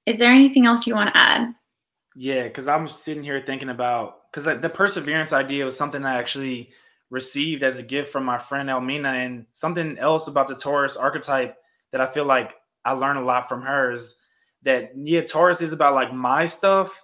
Is 0.07 0.19
there 0.19 0.33
anything 0.33 0.67
else 0.67 0.87
you 0.87 0.95
want 0.95 1.11
to 1.11 1.17
add? 1.17 1.55
Yeah 2.17 2.43
because 2.45 2.67
i'm 2.67 2.88
sitting 2.88 3.23
here 3.23 3.41
thinking 3.41 3.69
about 3.69 4.31
because 4.33 4.45
the 4.61 4.69
perseverance 4.69 5.33
idea 5.33 5.64
was 5.64 5.77
something 5.77 6.05
i 6.05 6.19
actually 6.19 6.71
received 7.11 7.62
as 7.62 7.79
a 7.79 7.83
gift 7.83 8.12
from 8.12 8.25
my 8.25 8.38
friend 8.38 8.68
elmina 8.68 9.09
and 9.09 9.47
something 9.55 9.99
else 9.99 10.27
about 10.29 10.49
the 10.49 10.55
taurus 10.55 10.97
archetype 10.97 11.57
that 11.92 12.01
i 12.01 12.07
feel 12.07 12.25
like 12.25 12.53
i 12.85 12.92
learned 12.92 13.18
a 13.18 13.25
lot 13.25 13.49
from 13.49 13.62
her 13.62 13.92
is 13.92 14.21
that 14.62 14.90
yeah 14.97 15.23
taurus 15.23 15.61
is 15.61 15.73
about 15.73 15.94
like 15.94 16.12
my 16.12 16.47
stuff 16.47 17.03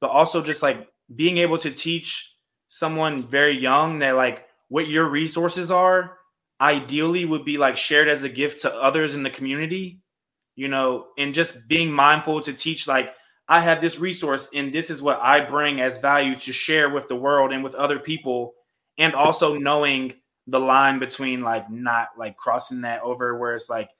but 0.00 0.10
also 0.10 0.42
just 0.42 0.62
like 0.62 0.88
being 1.14 1.38
able 1.38 1.58
to 1.58 1.70
teach 1.70 2.34
someone 2.68 3.18
very 3.18 3.58
young 3.58 3.98
that 3.98 4.16
like 4.16 4.46
what 4.68 4.88
your 4.88 5.08
resources 5.08 5.70
are 5.70 6.18
ideally 6.60 7.24
would 7.24 7.44
be 7.44 7.58
like 7.58 7.76
shared 7.76 8.08
as 8.08 8.22
a 8.22 8.28
gift 8.28 8.62
to 8.62 8.74
others 8.74 9.14
in 9.14 9.22
the 9.22 9.30
community 9.30 10.00
you 10.56 10.68
know 10.68 11.06
and 11.18 11.34
just 11.34 11.68
being 11.68 11.92
mindful 11.92 12.40
to 12.40 12.52
teach 12.52 12.86
like 12.86 13.12
i 13.48 13.60
have 13.60 13.80
this 13.80 13.98
resource 13.98 14.48
and 14.54 14.72
this 14.72 14.88
is 14.88 15.02
what 15.02 15.20
i 15.20 15.40
bring 15.40 15.80
as 15.80 15.98
value 15.98 16.36
to 16.36 16.52
share 16.52 16.88
with 16.88 17.08
the 17.08 17.16
world 17.16 17.52
and 17.52 17.62
with 17.62 17.74
other 17.74 17.98
people 17.98 18.54
and 18.98 19.14
also 19.14 19.56
knowing 19.56 20.14
the 20.46 20.60
line 20.60 20.98
between 20.98 21.40
like 21.40 21.70
not 21.70 22.08
like 22.18 22.36
crossing 22.36 22.82
that 22.82 23.02
over 23.02 23.38
where 23.38 23.54
it's 23.54 23.70
like 23.70 23.90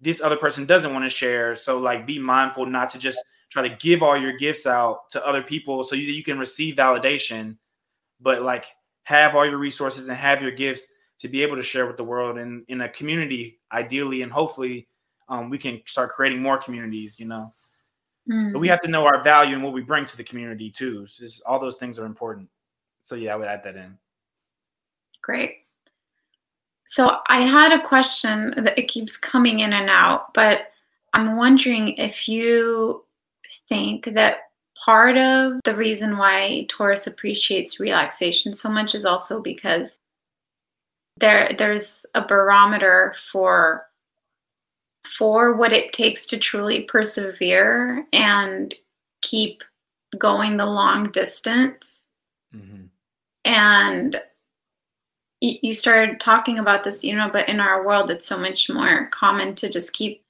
this 0.00 0.20
other 0.20 0.36
person 0.36 0.66
doesn't 0.66 0.92
want 0.92 1.04
to 1.04 1.08
share 1.08 1.54
so 1.54 1.78
like 1.78 2.06
be 2.06 2.18
mindful 2.18 2.66
not 2.66 2.90
to 2.90 2.98
just 2.98 3.18
try 3.54 3.66
to 3.66 3.76
give 3.76 4.02
all 4.02 4.16
your 4.16 4.32
gifts 4.36 4.66
out 4.66 5.08
to 5.10 5.24
other 5.24 5.40
people 5.40 5.84
so 5.84 5.94
you, 5.94 6.08
you 6.12 6.24
can 6.24 6.40
receive 6.40 6.74
validation, 6.74 7.56
but 8.20 8.42
like 8.42 8.64
have 9.04 9.36
all 9.36 9.46
your 9.46 9.58
resources 9.58 10.08
and 10.08 10.18
have 10.18 10.42
your 10.42 10.50
gifts 10.50 10.92
to 11.20 11.28
be 11.28 11.40
able 11.40 11.54
to 11.54 11.62
share 11.62 11.86
with 11.86 11.96
the 11.96 12.02
world 12.02 12.36
and 12.36 12.64
in 12.66 12.80
a 12.80 12.88
community, 12.88 13.60
ideally, 13.72 14.22
and 14.22 14.32
hopefully 14.32 14.88
um, 15.28 15.50
we 15.50 15.56
can 15.56 15.80
start 15.86 16.10
creating 16.10 16.42
more 16.42 16.58
communities, 16.58 17.20
you 17.20 17.26
know. 17.26 17.52
Mm. 18.28 18.52
But 18.52 18.58
we 18.58 18.66
have 18.66 18.80
to 18.80 18.88
know 18.88 19.06
our 19.06 19.22
value 19.22 19.54
and 19.54 19.62
what 19.62 19.72
we 19.72 19.82
bring 19.82 20.04
to 20.04 20.16
the 20.16 20.24
community 20.24 20.68
too. 20.68 21.06
So 21.06 21.24
just, 21.24 21.42
all 21.44 21.60
those 21.60 21.76
things 21.76 22.00
are 22.00 22.06
important. 22.06 22.48
So 23.04 23.14
yeah, 23.14 23.34
I 23.34 23.36
would 23.36 23.46
add 23.46 23.62
that 23.62 23.76
in. 23.76 23.96
Great. 25.24 25.60
So 26.86 27.18
I 27.30 27.38
had 27.38 27.72
a 27.72 27.86
question 27.86 28.52
that 28.58 28.78
it 28.78 28.88
keeps 28.88 29.16
coming 29.16 29.60
in 29.60 29.72
and 29.72 29.88
out, 29.88 30.34
but 30.34 30.66
I'm 31.14 31.38
wondering 31.38 31.94
if 31.96 32.28
you 32.28 33.04
think 33.68 34.04
that 34.12 34.50
part 34.84 35.16
of 35.16 35.60
the 35.64 35.74
reason 35.74 36.18
why 36.18 36.66
Taurus 36.68 37.06
appreciates 37.06 37.80
relaxation 37.80 38.52
so 38.52 38.68
much 38.68 38.94
is 38.94 39.06
also 39.06 39.40
because 39.40 39.98
there 41.16 41.48
there's 41.56 42.04
a 42.14 42.26
barometer 42.26 43.14
for 43.32 43.86
for 45.16 45.54
what 45.54 45.72
it 45.72 45.94
takes 45.94 46.26
to 46.26 46.36
truly 46.36 46.82
persevere 46.82 48.04
and 48.12 48.74
keep 49.22 49.62
going 50.18 50.56
the 50.56 50.66
long 50.66 51.10
distance. 51.12 52.02
Mm-hmm. 52.54 52.86
And 53.46 54.20
you 55.62 55.74
started 55.74 56.20
talking 56.20 56.58
about 56.58 56.84
this, 56.84 57.04
you 57.04 57.14
know, 57.14 57.28
but 57.30 57.48
in 57.48 57.60
our 57.60 57.86
world, 57.86 58.10
it's 58.10 58.26
so 58.26 58.38
much 58.38 58.70
more 58.70 59.08
common 59.08 59.54
to 59.56 59.68
just 59.68 59.92
keep 59.92 60.22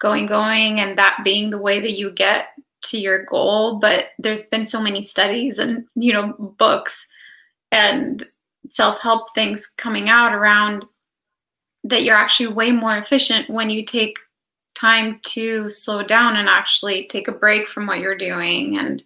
going, 0.00 0.26
going, 0.26 0.80
and 0.80 0.96
that 0.96 1.20
being 1.24 1.50
the 1.50 1.58
way 1.58 1.80
that 1.80 1.92
you 1.92 2.10
get 2.10 2.48
to 2.84 2.98
your 2.98 3.24
goal. 3.24 3.76
But 3.76 4.10
there's 4.18 4.44
been 4.44 4.66
so 4.66 4.80
many 4.80 5.02
studies 5.02 5.58
and 5.58 5.84
you 5.94 6.12
know 6.12 6.32
books 6.58 7.06
and 7.72 8.24
self-help 8.70 9.34
things 9.34 9.70
coming 9.76 10.08
out 10.08 10.34
around 10.34 10.86
that 11.84 12.02
you're 12.02 12.16
actually 12.16 12.46
way 12.46 12.70
more 12.70 12.96
efficient 12.96 13.50
when 13.50 13.68
you 13.68 13.84
take 13.84 14.18
time 14.74 15.20
to 15.22 15.68
slow 15.68 16.02
down 16.02 16.36
and 16.36 16.48
actually 16.48 17.06
take 17.06 17.28
a 17.28 17.32
break 17.32 17.68
from 17.68 17.86
what 17.86 18.00
you're 18.00 18.16
doing 18.16 18.78
and 18.78 19.04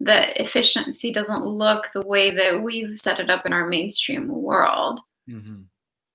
the 0.00 0.40
efficiency 0.40 1.12
doesn't 1.12 1.44
look 1.46 1.90
the 1.92 2.06
way 2.06 2.30
that 2.30 2.62
we've 2.62 2.98
set 2.98 3.20
it 3.20 3.30
up 3.30 3.44
in 3.46 3.52
our 3.52 3.66
mainstream 3.66 4.28
world 4.28 5.00
mm-hmm. 5.28 5.62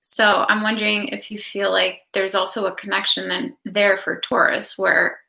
so 0.00 0.44
i'm 0.48 0.62
wondering 0.62 1.08
if 1.08 1.30
you 1.30 1.38
feel 1.38 1.70
like 1.70 2.02
there's 2.12 2.34
also 2.34 2.66
a 2.66 2.74
connection 2.74 3.28
then 3.28 3.56
there 3.64 3.96
for 3.96 4.20
taurus 4.20 4.76
where 4.76 5.20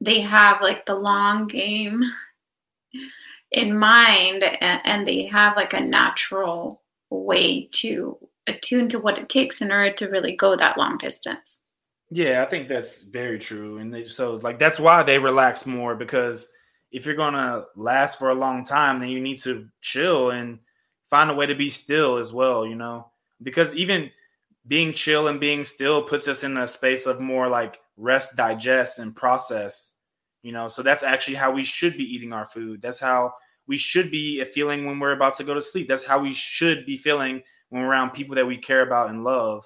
they 0.00 0.20
have 0.20 0.60
like 0.60 0.84
the 0.86 0.94
long 0.94 1.46
game 1.46 2.02
in 3.52 3.76
mind 3.76 4.42
and, 4.60 4.80
and 4.84 5.06
they 5.06 5.24
have 5.24 5.56
like 5.56 5.72
a 5.72 5.80
natural 5.80 6.82
way 7.10 7.68
to 7.72 8.18
attune 8.46 8.88
to 8.88 8.98
what 8.98 9.18
it 9.18 9.28
takes 9.28 9.62
in 9.62 9.70
order 9.70 9.92
to 9.92 10.08
really 10.08 10.36
go 10.36 10.56
that 10.56 10.76
long 10.76 10.98
distance. 10.98 11.60
Yeah, 12.10 12.42
I 12.42 12.46
think 12.46 12.68
that's 12.68 13.02
very 13.02 13.38
true. 13.38 13.78
And 13.78 13.92
they, 13.92 14.04
so, 14.04 14.36
like, 14.42 14.58
that's 14.58 14.78
why 14.78 15.02
they 15.02 15.18
relax 15.18 15.66
more 15.66 15.94
because 15.94 16.52
if 16.94 17.04
you're 17.04 17.16
to 17.16 17.64
last 17.76 18.18
for 18.18 18.30
a 18.30 18.34
long 18.34 18.64
time, 18.64 18.98
then 19.00 19.08
you 19.08 19.20
need 19.20 19.38
to 19.42 19.68
chill 19.80 20.30
and 20.30 20.58
find 21.10 21.30
a 21.30 21.34
way 21.34 21.46
to 21.46 21.54
be 21.54 21.68
still 21.68 22.16
as 22.16 22.32
well, 22.32 22.66
you 22.66 22.76
know? 22.76 23.10
Because 23.42 23.74
even 23.76 24.10
being 24.66 24.92
chill 24.92 25.28
and 25.28 25.40
being 25.40 25.64
still 25.64 26.02
puts 26.02 26.28
us 26.28 26.44
in 26.44 26.56
a 26.56 26.66
space 26.66 27.06
of 27.06 27.20
more 27.20 27.48
like 27.48 27.80
rest, 27.96 28.36
digest, 28.36 28.98
and 28.98 29.14
process 29.14 29.90
you 30.42 30.52
know? 30.52 30.68
So 30.68 30.82
that's 30.82 31.02
actually 31.02 31.36
how 31.36 31.50
we 31.52 31.64
should 31.64 31.96
be 31.96 32.04
eating 32.04 32.34
our 32.34 32.44
food. 32.44 32.82
That's 32.82 33.00
how 33.00 33.32
we 33.66 33.78
should 33.78 34.10
be 34.10 34.44
feeling 34.44 34.84
when 34.84 34.98
we're 34.98 35.12
about 35.12 35.34
to 35.38 35.44
go 35.44 35.54
to 35.54 35.62
sleep. 35.62 35.88
That's 35.88 36.04
how 36.04 36.18
we 36.18 36.34
should 36.34 36.84
be 36.84 36.98
feeling 36.98 37.42
when 37.70 37.80
we're 37.80 37.88
around 37.88 38.10
people 38.10 38.34
that 38.34 38.46
we 38.46 38.58
care 38.58 38.82
about 38.82 39.08
and 39.08 39.24
love 39.24 39.64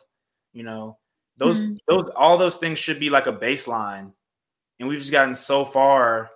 you 0.52 0.64
know? 0.64 0.98
Those 1.36 1.60
mm-hmm. 1.60 1.76
those 1.86 2.10
all 2.16 2.36
those 2.36 2.56
things 2.56 2.78
should 2.78 2.98
be 2.98 3.10
like 3.10 3.28
a 3.28 3.32
baseline. 3.32 4.12
And 4.80 4.88
we've 4.88 4.98
just 4.98 5.12
gotten 5.12 5.34
so 5.34 5.64
far 5.64 6.30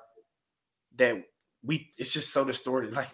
that 0.96 1.22
we 1.64 1.92
it's 1.96 2.12
just 2.12 2.33
so 2.33 2.44
distorted 2.44 2.92
like 2.94 3.09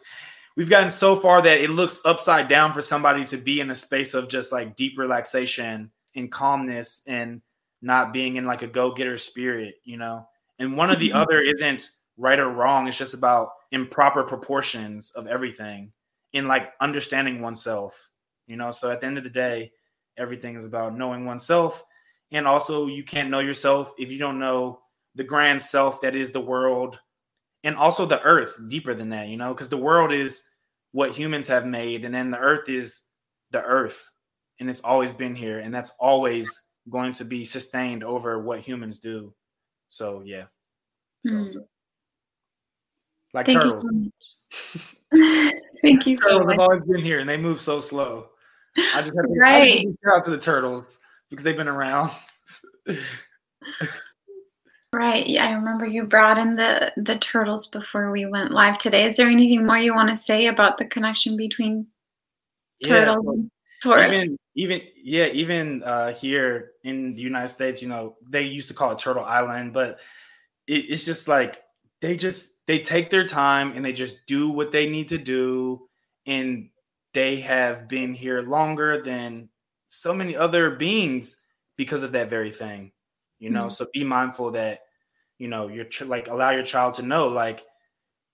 we've 0.57 0.71
gotten 0.71 0.91
so 0.91 1.17
far 1.17 1.43
that 1.43 1.61
it 1.61 1.71
looks 1.71 2.01
upside 2.05 2.49
down 2.49 2.73
for 2.73 2.83
somebody 2.83 3.25
to 3.25 3.37
be 3.37 3.61
in 3.61 3.71
a 3.71 3.75
space 3.75 4.15
of 4.15 4.29
just 4.29 4.53
like 4.53 4.77
deep 4.77 4.99
relaxation 4.99 5.91
and 6.15 6.33
calmness 6.33 7.05
and 7.07 7.41
not 7.81 8.13
being 8.13 8.37
in 8.37 8.45
like 8.45 8.63
a 8.63 8.67
go-getter 8.67 9.17
spirit 9.17 9.75
you 9.85 9.97
know 9.97 10.27
and 10.59 10.77
one 10.77 10.91
or 10.91 10.97
the 10.97 11.11
mm-hmm. 11.11 11.19
other 11.19 11.41
isn't 11.41 11.91
right 12.19 12.39
or 12.39 12.51
wrong. 12.51 12.87
It's 12.87 12.99
just 12.99 13.15
about 13.15 13.53
improper 13.71 14.25
proportions 14.25 15.13
of 15.13 15.27
everything 15.27 15.93
in 16.33 16.49
like 16.49 16.73
understanding 16.81 17.41
oneself, 17.41 18.11
you 18.47 18.57
know. 18.57 18.73
So 18.73 18.91
at 18.91 19.01
the 19.01 19.07
end 19.07 19.17
of 19.17 19.25
the 19.25 19.31
day, 19.31 19.73
everything 20.19 20.57
is 20.57 20.67
about 20.67 20.97
knowing 20.97 21.25
oneself. 21.25 21.85
And 22.33 22.47
also, 22.47 22.89
you 22.89 23.05
can't 23.05 23.31
know 23.31 23.39
yourself 23.39 23.95
if 23.99 24.11
you 24.11 24.19
don't 24.19 24.39
know 24.39 24.81
the 25.15 25.25
grand 25.25 25.63
self 25.63 26.03
that 26.03 26.15
is 26.15 26.33
the 26.33 26.41
world 26.41 26.99
and 27.65 27.77
also 27.77 28.07
the 28.07 28.23
earth 28.23 28.59
deeper 28.69 28.95
than 28.95 29.11
that, 29.11 29.29
you 29.29 29.37
know, 29.37 29.53
because 29.53 29.69
the 29.69 29.77
world 29.77 30.13
is 30.13 30.43
what 30.93 31.13
humans 31.13 31.49
have 31.49 31.67
made, 31.67 32.05
and 32.05 32.15
then 32.15 32.31
the 32.31 32.39
earth 32.39 32.69
is 32.69 33.03
the 33.51 33.63
earth, 33.63 34.11
and 34.61 34.71
it's 34.71 34.81
always 34.81 35.13
been 35.13 35.35
here, 35.35 35.59
and 35.59 35.75
that's 35.75 35.93
always 36.01 36.51
going 36.91 37.13
to 37.13 37.25
be 37.25 37.45
sustained 37.45 38.03
over 38.03 38.41
what 38.43 38.61
humans 38.61 39.01
do. 39.01 39.35
So 39.89 40.23
yeah. 40.25 40.45
So, 41.27 41.33
mm. 41.33 41.57
like 43.35 43.47
Thank 43.47 43.61
turtles. 43.61 43.77
You 43.83 44.11
so 44.51 44.81
Thank 45.83 46.07
you 46.07 46.17
so 46.17 46.41
much. 46.41 46.51
have 46.51 46.59
always 46.59 46.83
been 46.83 47.03
here 47.03 47.19
and 47.21 47.29
they 47.29 47.37
move 47.37 47.61
so 47.61 47.81
slow. 47.81 48.29
I 48.95 49.01
just 49.01 49.15
have 49.15 49.25
to, 49.25 49.35
right. 49.39 49.85
shout 50.05 50.17
out 50.17 50.25
to 50.25 50.31
the 50.31 50.39
turtles 50.39 50.99
because 51.31 51.45
they've 51.45 51.57
been 51.57 51.69
around. 51.69 52.11
right. 54.99 55.27
Yeah, 55.27 55.47
I 55.47 55.53
remember 55.53 55.87
you 55.87 56.05
brought 56.05 56.39
in 56.39 56.57
the 56.57 56.93
the 56.97 57.17
turtles 57.19 57.69
before 57.69 58.11
we 58.11 58.27
went 58.27 58.51
live 58.51 58.79
today. 58.79 59.05
Is 59.05 59.17
there 59.17 59.29
anything 59.29 59.65
more 59.65 59.79
you 59.79 59.95
want 59.95 60.11
to 60.11 60.17
say 60.17 60.47
about 60.47 60.79
the 60.79 60.87
connection 60.87 61.37
between 61.37 61.87
turtles 62.85 63.31
yeah, 63.31 63.33
so 63.33 63.33
and 63.33 63.51
Taurus? 63.83 64.13
Even, 64.13 64.39
even 64.57 64.81
yeah, 65.03 65.27
even 65.27 65.83
uh, 65.85 66.13
here 66.13 66.73
in 66.83 67.15
the 67.15 67.23
United 67.23 67.49
States, 67.49 67.81
you 67.81 67.89
know, 67.89 68.17
they 68.29 68.43
used 68.43 68.69
to 68.69 68.75
call 68.75 68.91
it 68.91 68.99
Turtle 68.99 69.25
Island, 69.25 69.73
but 69.73 70.01
it, 70.67 70.87
it's 70.89 71.05
just 71.05 71.29
like 71.29 71.63
they 72.01 72.17
just 72.17 72.67
they 72.67 72.81
take 72.81 73.11
their 73.11 73.27
time 73.27 73.73
and 73.77 73.85
they 73.85 73.93
just 73.93 74.27
do 74.27 74.51
what 74.51 74.73
they 74.73 74.89
need 74.89 75.09
to 75.09 75.19
do 75.19 75.89
and 76.27 76.71
they 77.15 77.41
have 77.41 77.89
been 77.89 78.15
here 78.15 78.43
longer 78.43 79.03
than 79.03 79.49
so 79.89 80.13
many 80.13 80.37
other 80.37 80.71
beings 80.71 81.37
because 81.77 82.03
of 82.03 82.13
that 82.13 82.29
very 82.29 82.53
thing. 82.53 82.93
You 83.39 83.51
know, 83.51 83.67
mm-hmm. 83.67 83.71
so 83.71 83.87
be 83.93 84.05
mindful 84.05 84.51
that 84.53 84.81
you 85.39 85.49
know 85.49 85.69
you're 85.69 85.87
like 86.05 86.29
allow 86.29 86.51
your 86.51 86.63
child 86.63 86.95
to 86.95 87.03
know 87.03 87.29
like 87.29 87.65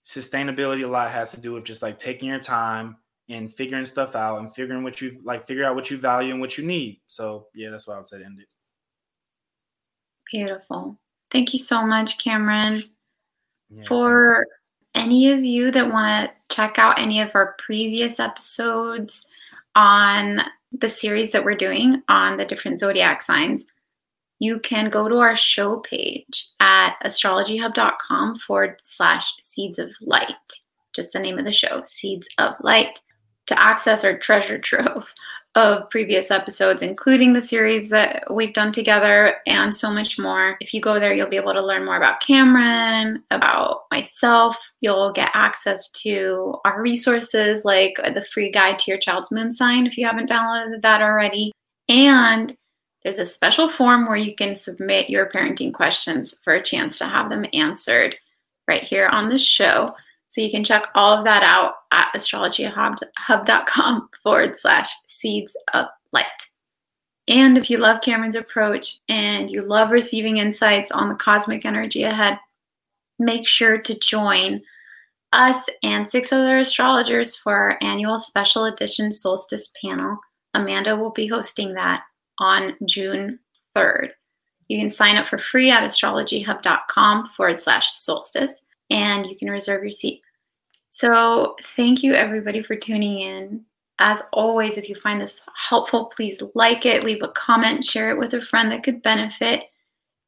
sustainability 0.04 0.84
a 0.84 0.86
lot 0.86 1.10
has 1.10 1.30
to 1.30 1.40
do 1.40 1.52
with 1.52 1.64
just 1.64 1.82
like 1.82 1.98
taking 1.98 2.28
your 2.28 2.40
time 2.40 2.96
and 3.30 3.52
figuring 3.52 3.86
stuff 3.86 4.16
out 4.16 4.38
and 4.38 4.54
figuring 4.54 4.82
what 4.82 5.00
you 5.00 5.18
like 5.22 5.46
figure 5.46 5.64
out 5.64 5.74
what 5.74 5.90
you 5.90 5.96
value 5.96 6.32
and 6.32 6.40
what 6.40 6.58
you 6.58 6.66
need. 6.66 7.00
So 7.06 7.46
yeah 7.54 7.70
that's 7.70 7.86
why 7.86 7.94
i 7.94 7.98
would 7.98 8.08
say 8.08 8.22
end 8.22 8.40
it. 8.40 8.48
Beautiful. 10.30 10.98
Thank 11.30 11.52
you 11.52 11.58
so 11.58 11.86
much 11.86 12.18
cameron. 12.18 12.84
Yeah, 13.70 13.84
for 13.86 14.46
any 14.94 15.32
of 15.32 15.44
you 15.44 15.70
that 15.70 15.90
want 15.90 16.30
to 16.30 16.54
check 16.54 16.78
out 16.78 16.98
any 16.98 17.20
of 17.20 17.30
our 17.34 17.56
previous 17.58 18.20
episodes 18.20 19.26
on 19.74 20.40
the 20.72 20.88
series 20.88 21.32
that 21.32 21.44
we're 21.44 21.54
doing 21.54 22.02
on 22.08 22.36
the 22.36 22.44
different 22.44 22.78
zodiac 22.78 23.22
signs 23.22 23.66
you 24.38 24.58
can 24.60 24.90
go 24.90 25.08
to 25.08 25.16
our 25.16 25.36
show 25.36 25.78
page 25.78 26.46
at 26.60 26.96
astrologyhub.com 27.04 28.36
forward 28.38 28.76
slash 28.82 29.32
seeds 29.40 29.78
of 29.78 29.90
light. 30.00 30.34
Just 30.94 31.12
the 31.12 31.20
name 31.20 31.38
of 31.38 31.44
the 31.44 31.52
show, 31.52 31.82
Seeds 31.84 32.28
of 32.38 32.54
Light, 32.60 33.00
to 33.46 33.60
access 33.60 34.04
our 34.04 34.16
treasure 34.16 34.58
trove 34.58 35.12
of 35.56 35.88
previous 35.90 36.32
episodes, 36.32 36.82
including 36.82 37.32
the 37.32 37.42
series 37.42 37.88
that 37.88 38.24
we've 38.32 38.54
done 38.54 38.72
together 38.72 39.36
and 39.46 39.74
so 39.74 39.88
much 39.88 40.18
more. 40.18 40.56
If 40.60 40.74
you 40.74 40.80
go 40.80 40.98
there, 40.98 41.14
you'll 41.14 41.28
be 41.28 41.36
able 41.36 41.52
to 41.52 41.64
learn 41.64 41.84
more 41.84 41.96
about 41.96 42.20
Cameron, 42.20 43.22
about 43.30 43.82
myself. 43.92 44.58
You'll 44.80 45.12
get 45.12 45.30
access 45.32 45.88
to 46.02 46.56
our 46.64 46.82
resources 46.82 47.64
like 47.64 47.94
the 48.14 48.24
free 48.24 48.50
guide 48.50 48.80
to 48.80 48.90
your 48.90 48.98
child's 48.98 49.30
moon 49.30 49.52
sign 49.52 49.86
if 49.86 49.96
you 49.96 50.06
haven't 50.06 50.28
downloaded 50.28 50.82
that 50.82 51.02
already. 51.02 51.52
And 51.88 52.56
there's 53.04 53.18
a 53.18 53.26
special 53.26 53.68
form 53.68 54.06
where 54.06 54.16
you 54.16 54.34
can 54.34 54.56
submit 54.56 55.10
your 55.10 55.28
parenting 55.28 55.72
questions 55.72 56.34
for 56.42 56.54
a 56.54 56.62
chance 56.62 56.98
to 56.98 57.04
have 57.04 57.30
them 57.30 57.44
answered 57.52 58.16
right 58.66 58.82
here 58.82 59.08
on 59.12 59.28
the 59.28 59.38
show. 59.38 59.88
So 60.28 60.40
you 60.40 60.50
can 60.50 60.64
check 60.64 60.88
all 60.94 61.16
of 61.16 61.24
that 61.26 61.42
out 61.42 61.74
at 61.92 62.12
astrologyhub.com 62.14 64.08
forward 64.22 64.56
slash 64.56 64.90
seeds 65.06 65.54
of 65.74 65.86
light. 66.12 66.24
And 67.28 67.56
if 67.58 67.70
you 67.70 67.76
love 67.76 68.00
Cameron's 68.00 68.36
approach 68.36 68.98
and 69.08 69.50
you 69.50 69.62
love 69.62 69.90
receiving 69.90 70.38
insights 70.38 70.90
on 70.90 71.08
the 71.08 71.14
cosmic 71.14 71.64
energy 71.66 72.04
ahead, 72.04 72.38
make 73.18 73.46
sure 73.46 73.78
to 73.78 73.98
join 73.98 74.62
us 75.32 75.68
and 75.82 76.10
six 76.10 76.32
other 76.32 76.58
astrologers 76.58 77.36
for 77.36 77.54
our 77.54 77.78
annual 77.82 78.18
special 78.18 78.64
edition 78.64 79.12
solstice 79.12 79.70
panel. 79.82 80.18
Amanda 80.54 80.96
will 80.96 81.10
be 81.10 81.26
hosting 81.26 81.74
that 81.74 82.04
on 82.38 82.76
June 82.86 83.38
3rd. 83.76 84.10
You 84.68 84.80
can 84.80 84.90
sign 84.90 85.16
up 85.16 85.26
for 85.26 85.38
free 85.38 85.70
at 85.70 85.82
astrologyhub.com 85.82 87.30
forward 87.36 87.60
slash 87.60 87.92
solstice 87.92 88.60
and 88.90 89.26
you 89.26 89.36
can 89.36 89.50
reserve 89.50 89.82
your 89.82 89.92
seat. 89.92 90.22
So, 90.90 91.56
thank 91.60 92.02
you 92.02 92.14
everybody 92.14 92.62
for 92.62 92.76
tuning 92.76 93.20
in. 93.20 93.64
As 93.98 94.22
always, 94.32 94.78
if 94.78 94.88
you 94.88 94.94
find 94.94 95.20
this 95.20 95.44
helpful, 95.54 96.06
please 96.06 96.42
like 96.54 96.86
it, 96.86 97.04
leave 97.04 97.22
a 97.22 97.28
comment, 97.28 97.84
share 97.84 98.10
it 98.10 98.18
with 98.18 98.34
a 98.34 98.40
friend 98.40 98.70
that 98.72 98.82
could 98.82 99.02
benefit, 99.02 99.64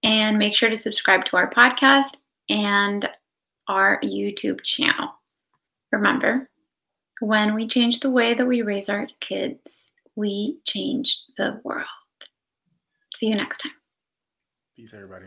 and 0.03 0.38
make 0.38 0.55
sure 0.55 0.71
to 0.71 0.77
subscribe 0.77 1.25
to 1.27 1.37
our 1.37 1.51
podcast 1.51 2.16
and 2.49 3.11
our 3.69 4.01
YouTube 4.03 4.62
channel. 4.62 5.11
Remember, 5.92 6.49
when 7.21 7.55
we 7.55 7.66
change 7.66 8.01
the 8.01 8.11
way 8.11 8.35
that 8.35 8.47
we 8.47 8.62
raise 8.62 8.88
our 8.88 9.09
kids, 9.21 9.87
we 10.16 10.59
change 10.66 11.22
the 11.37 11.61
world. 11.62 11.87
See 13.16 13.29
you 13.29 13.37
next 13.37 13.59
time. 13.59 13.72
Peace, 14.74 14.92
everybody. 14.94 15.26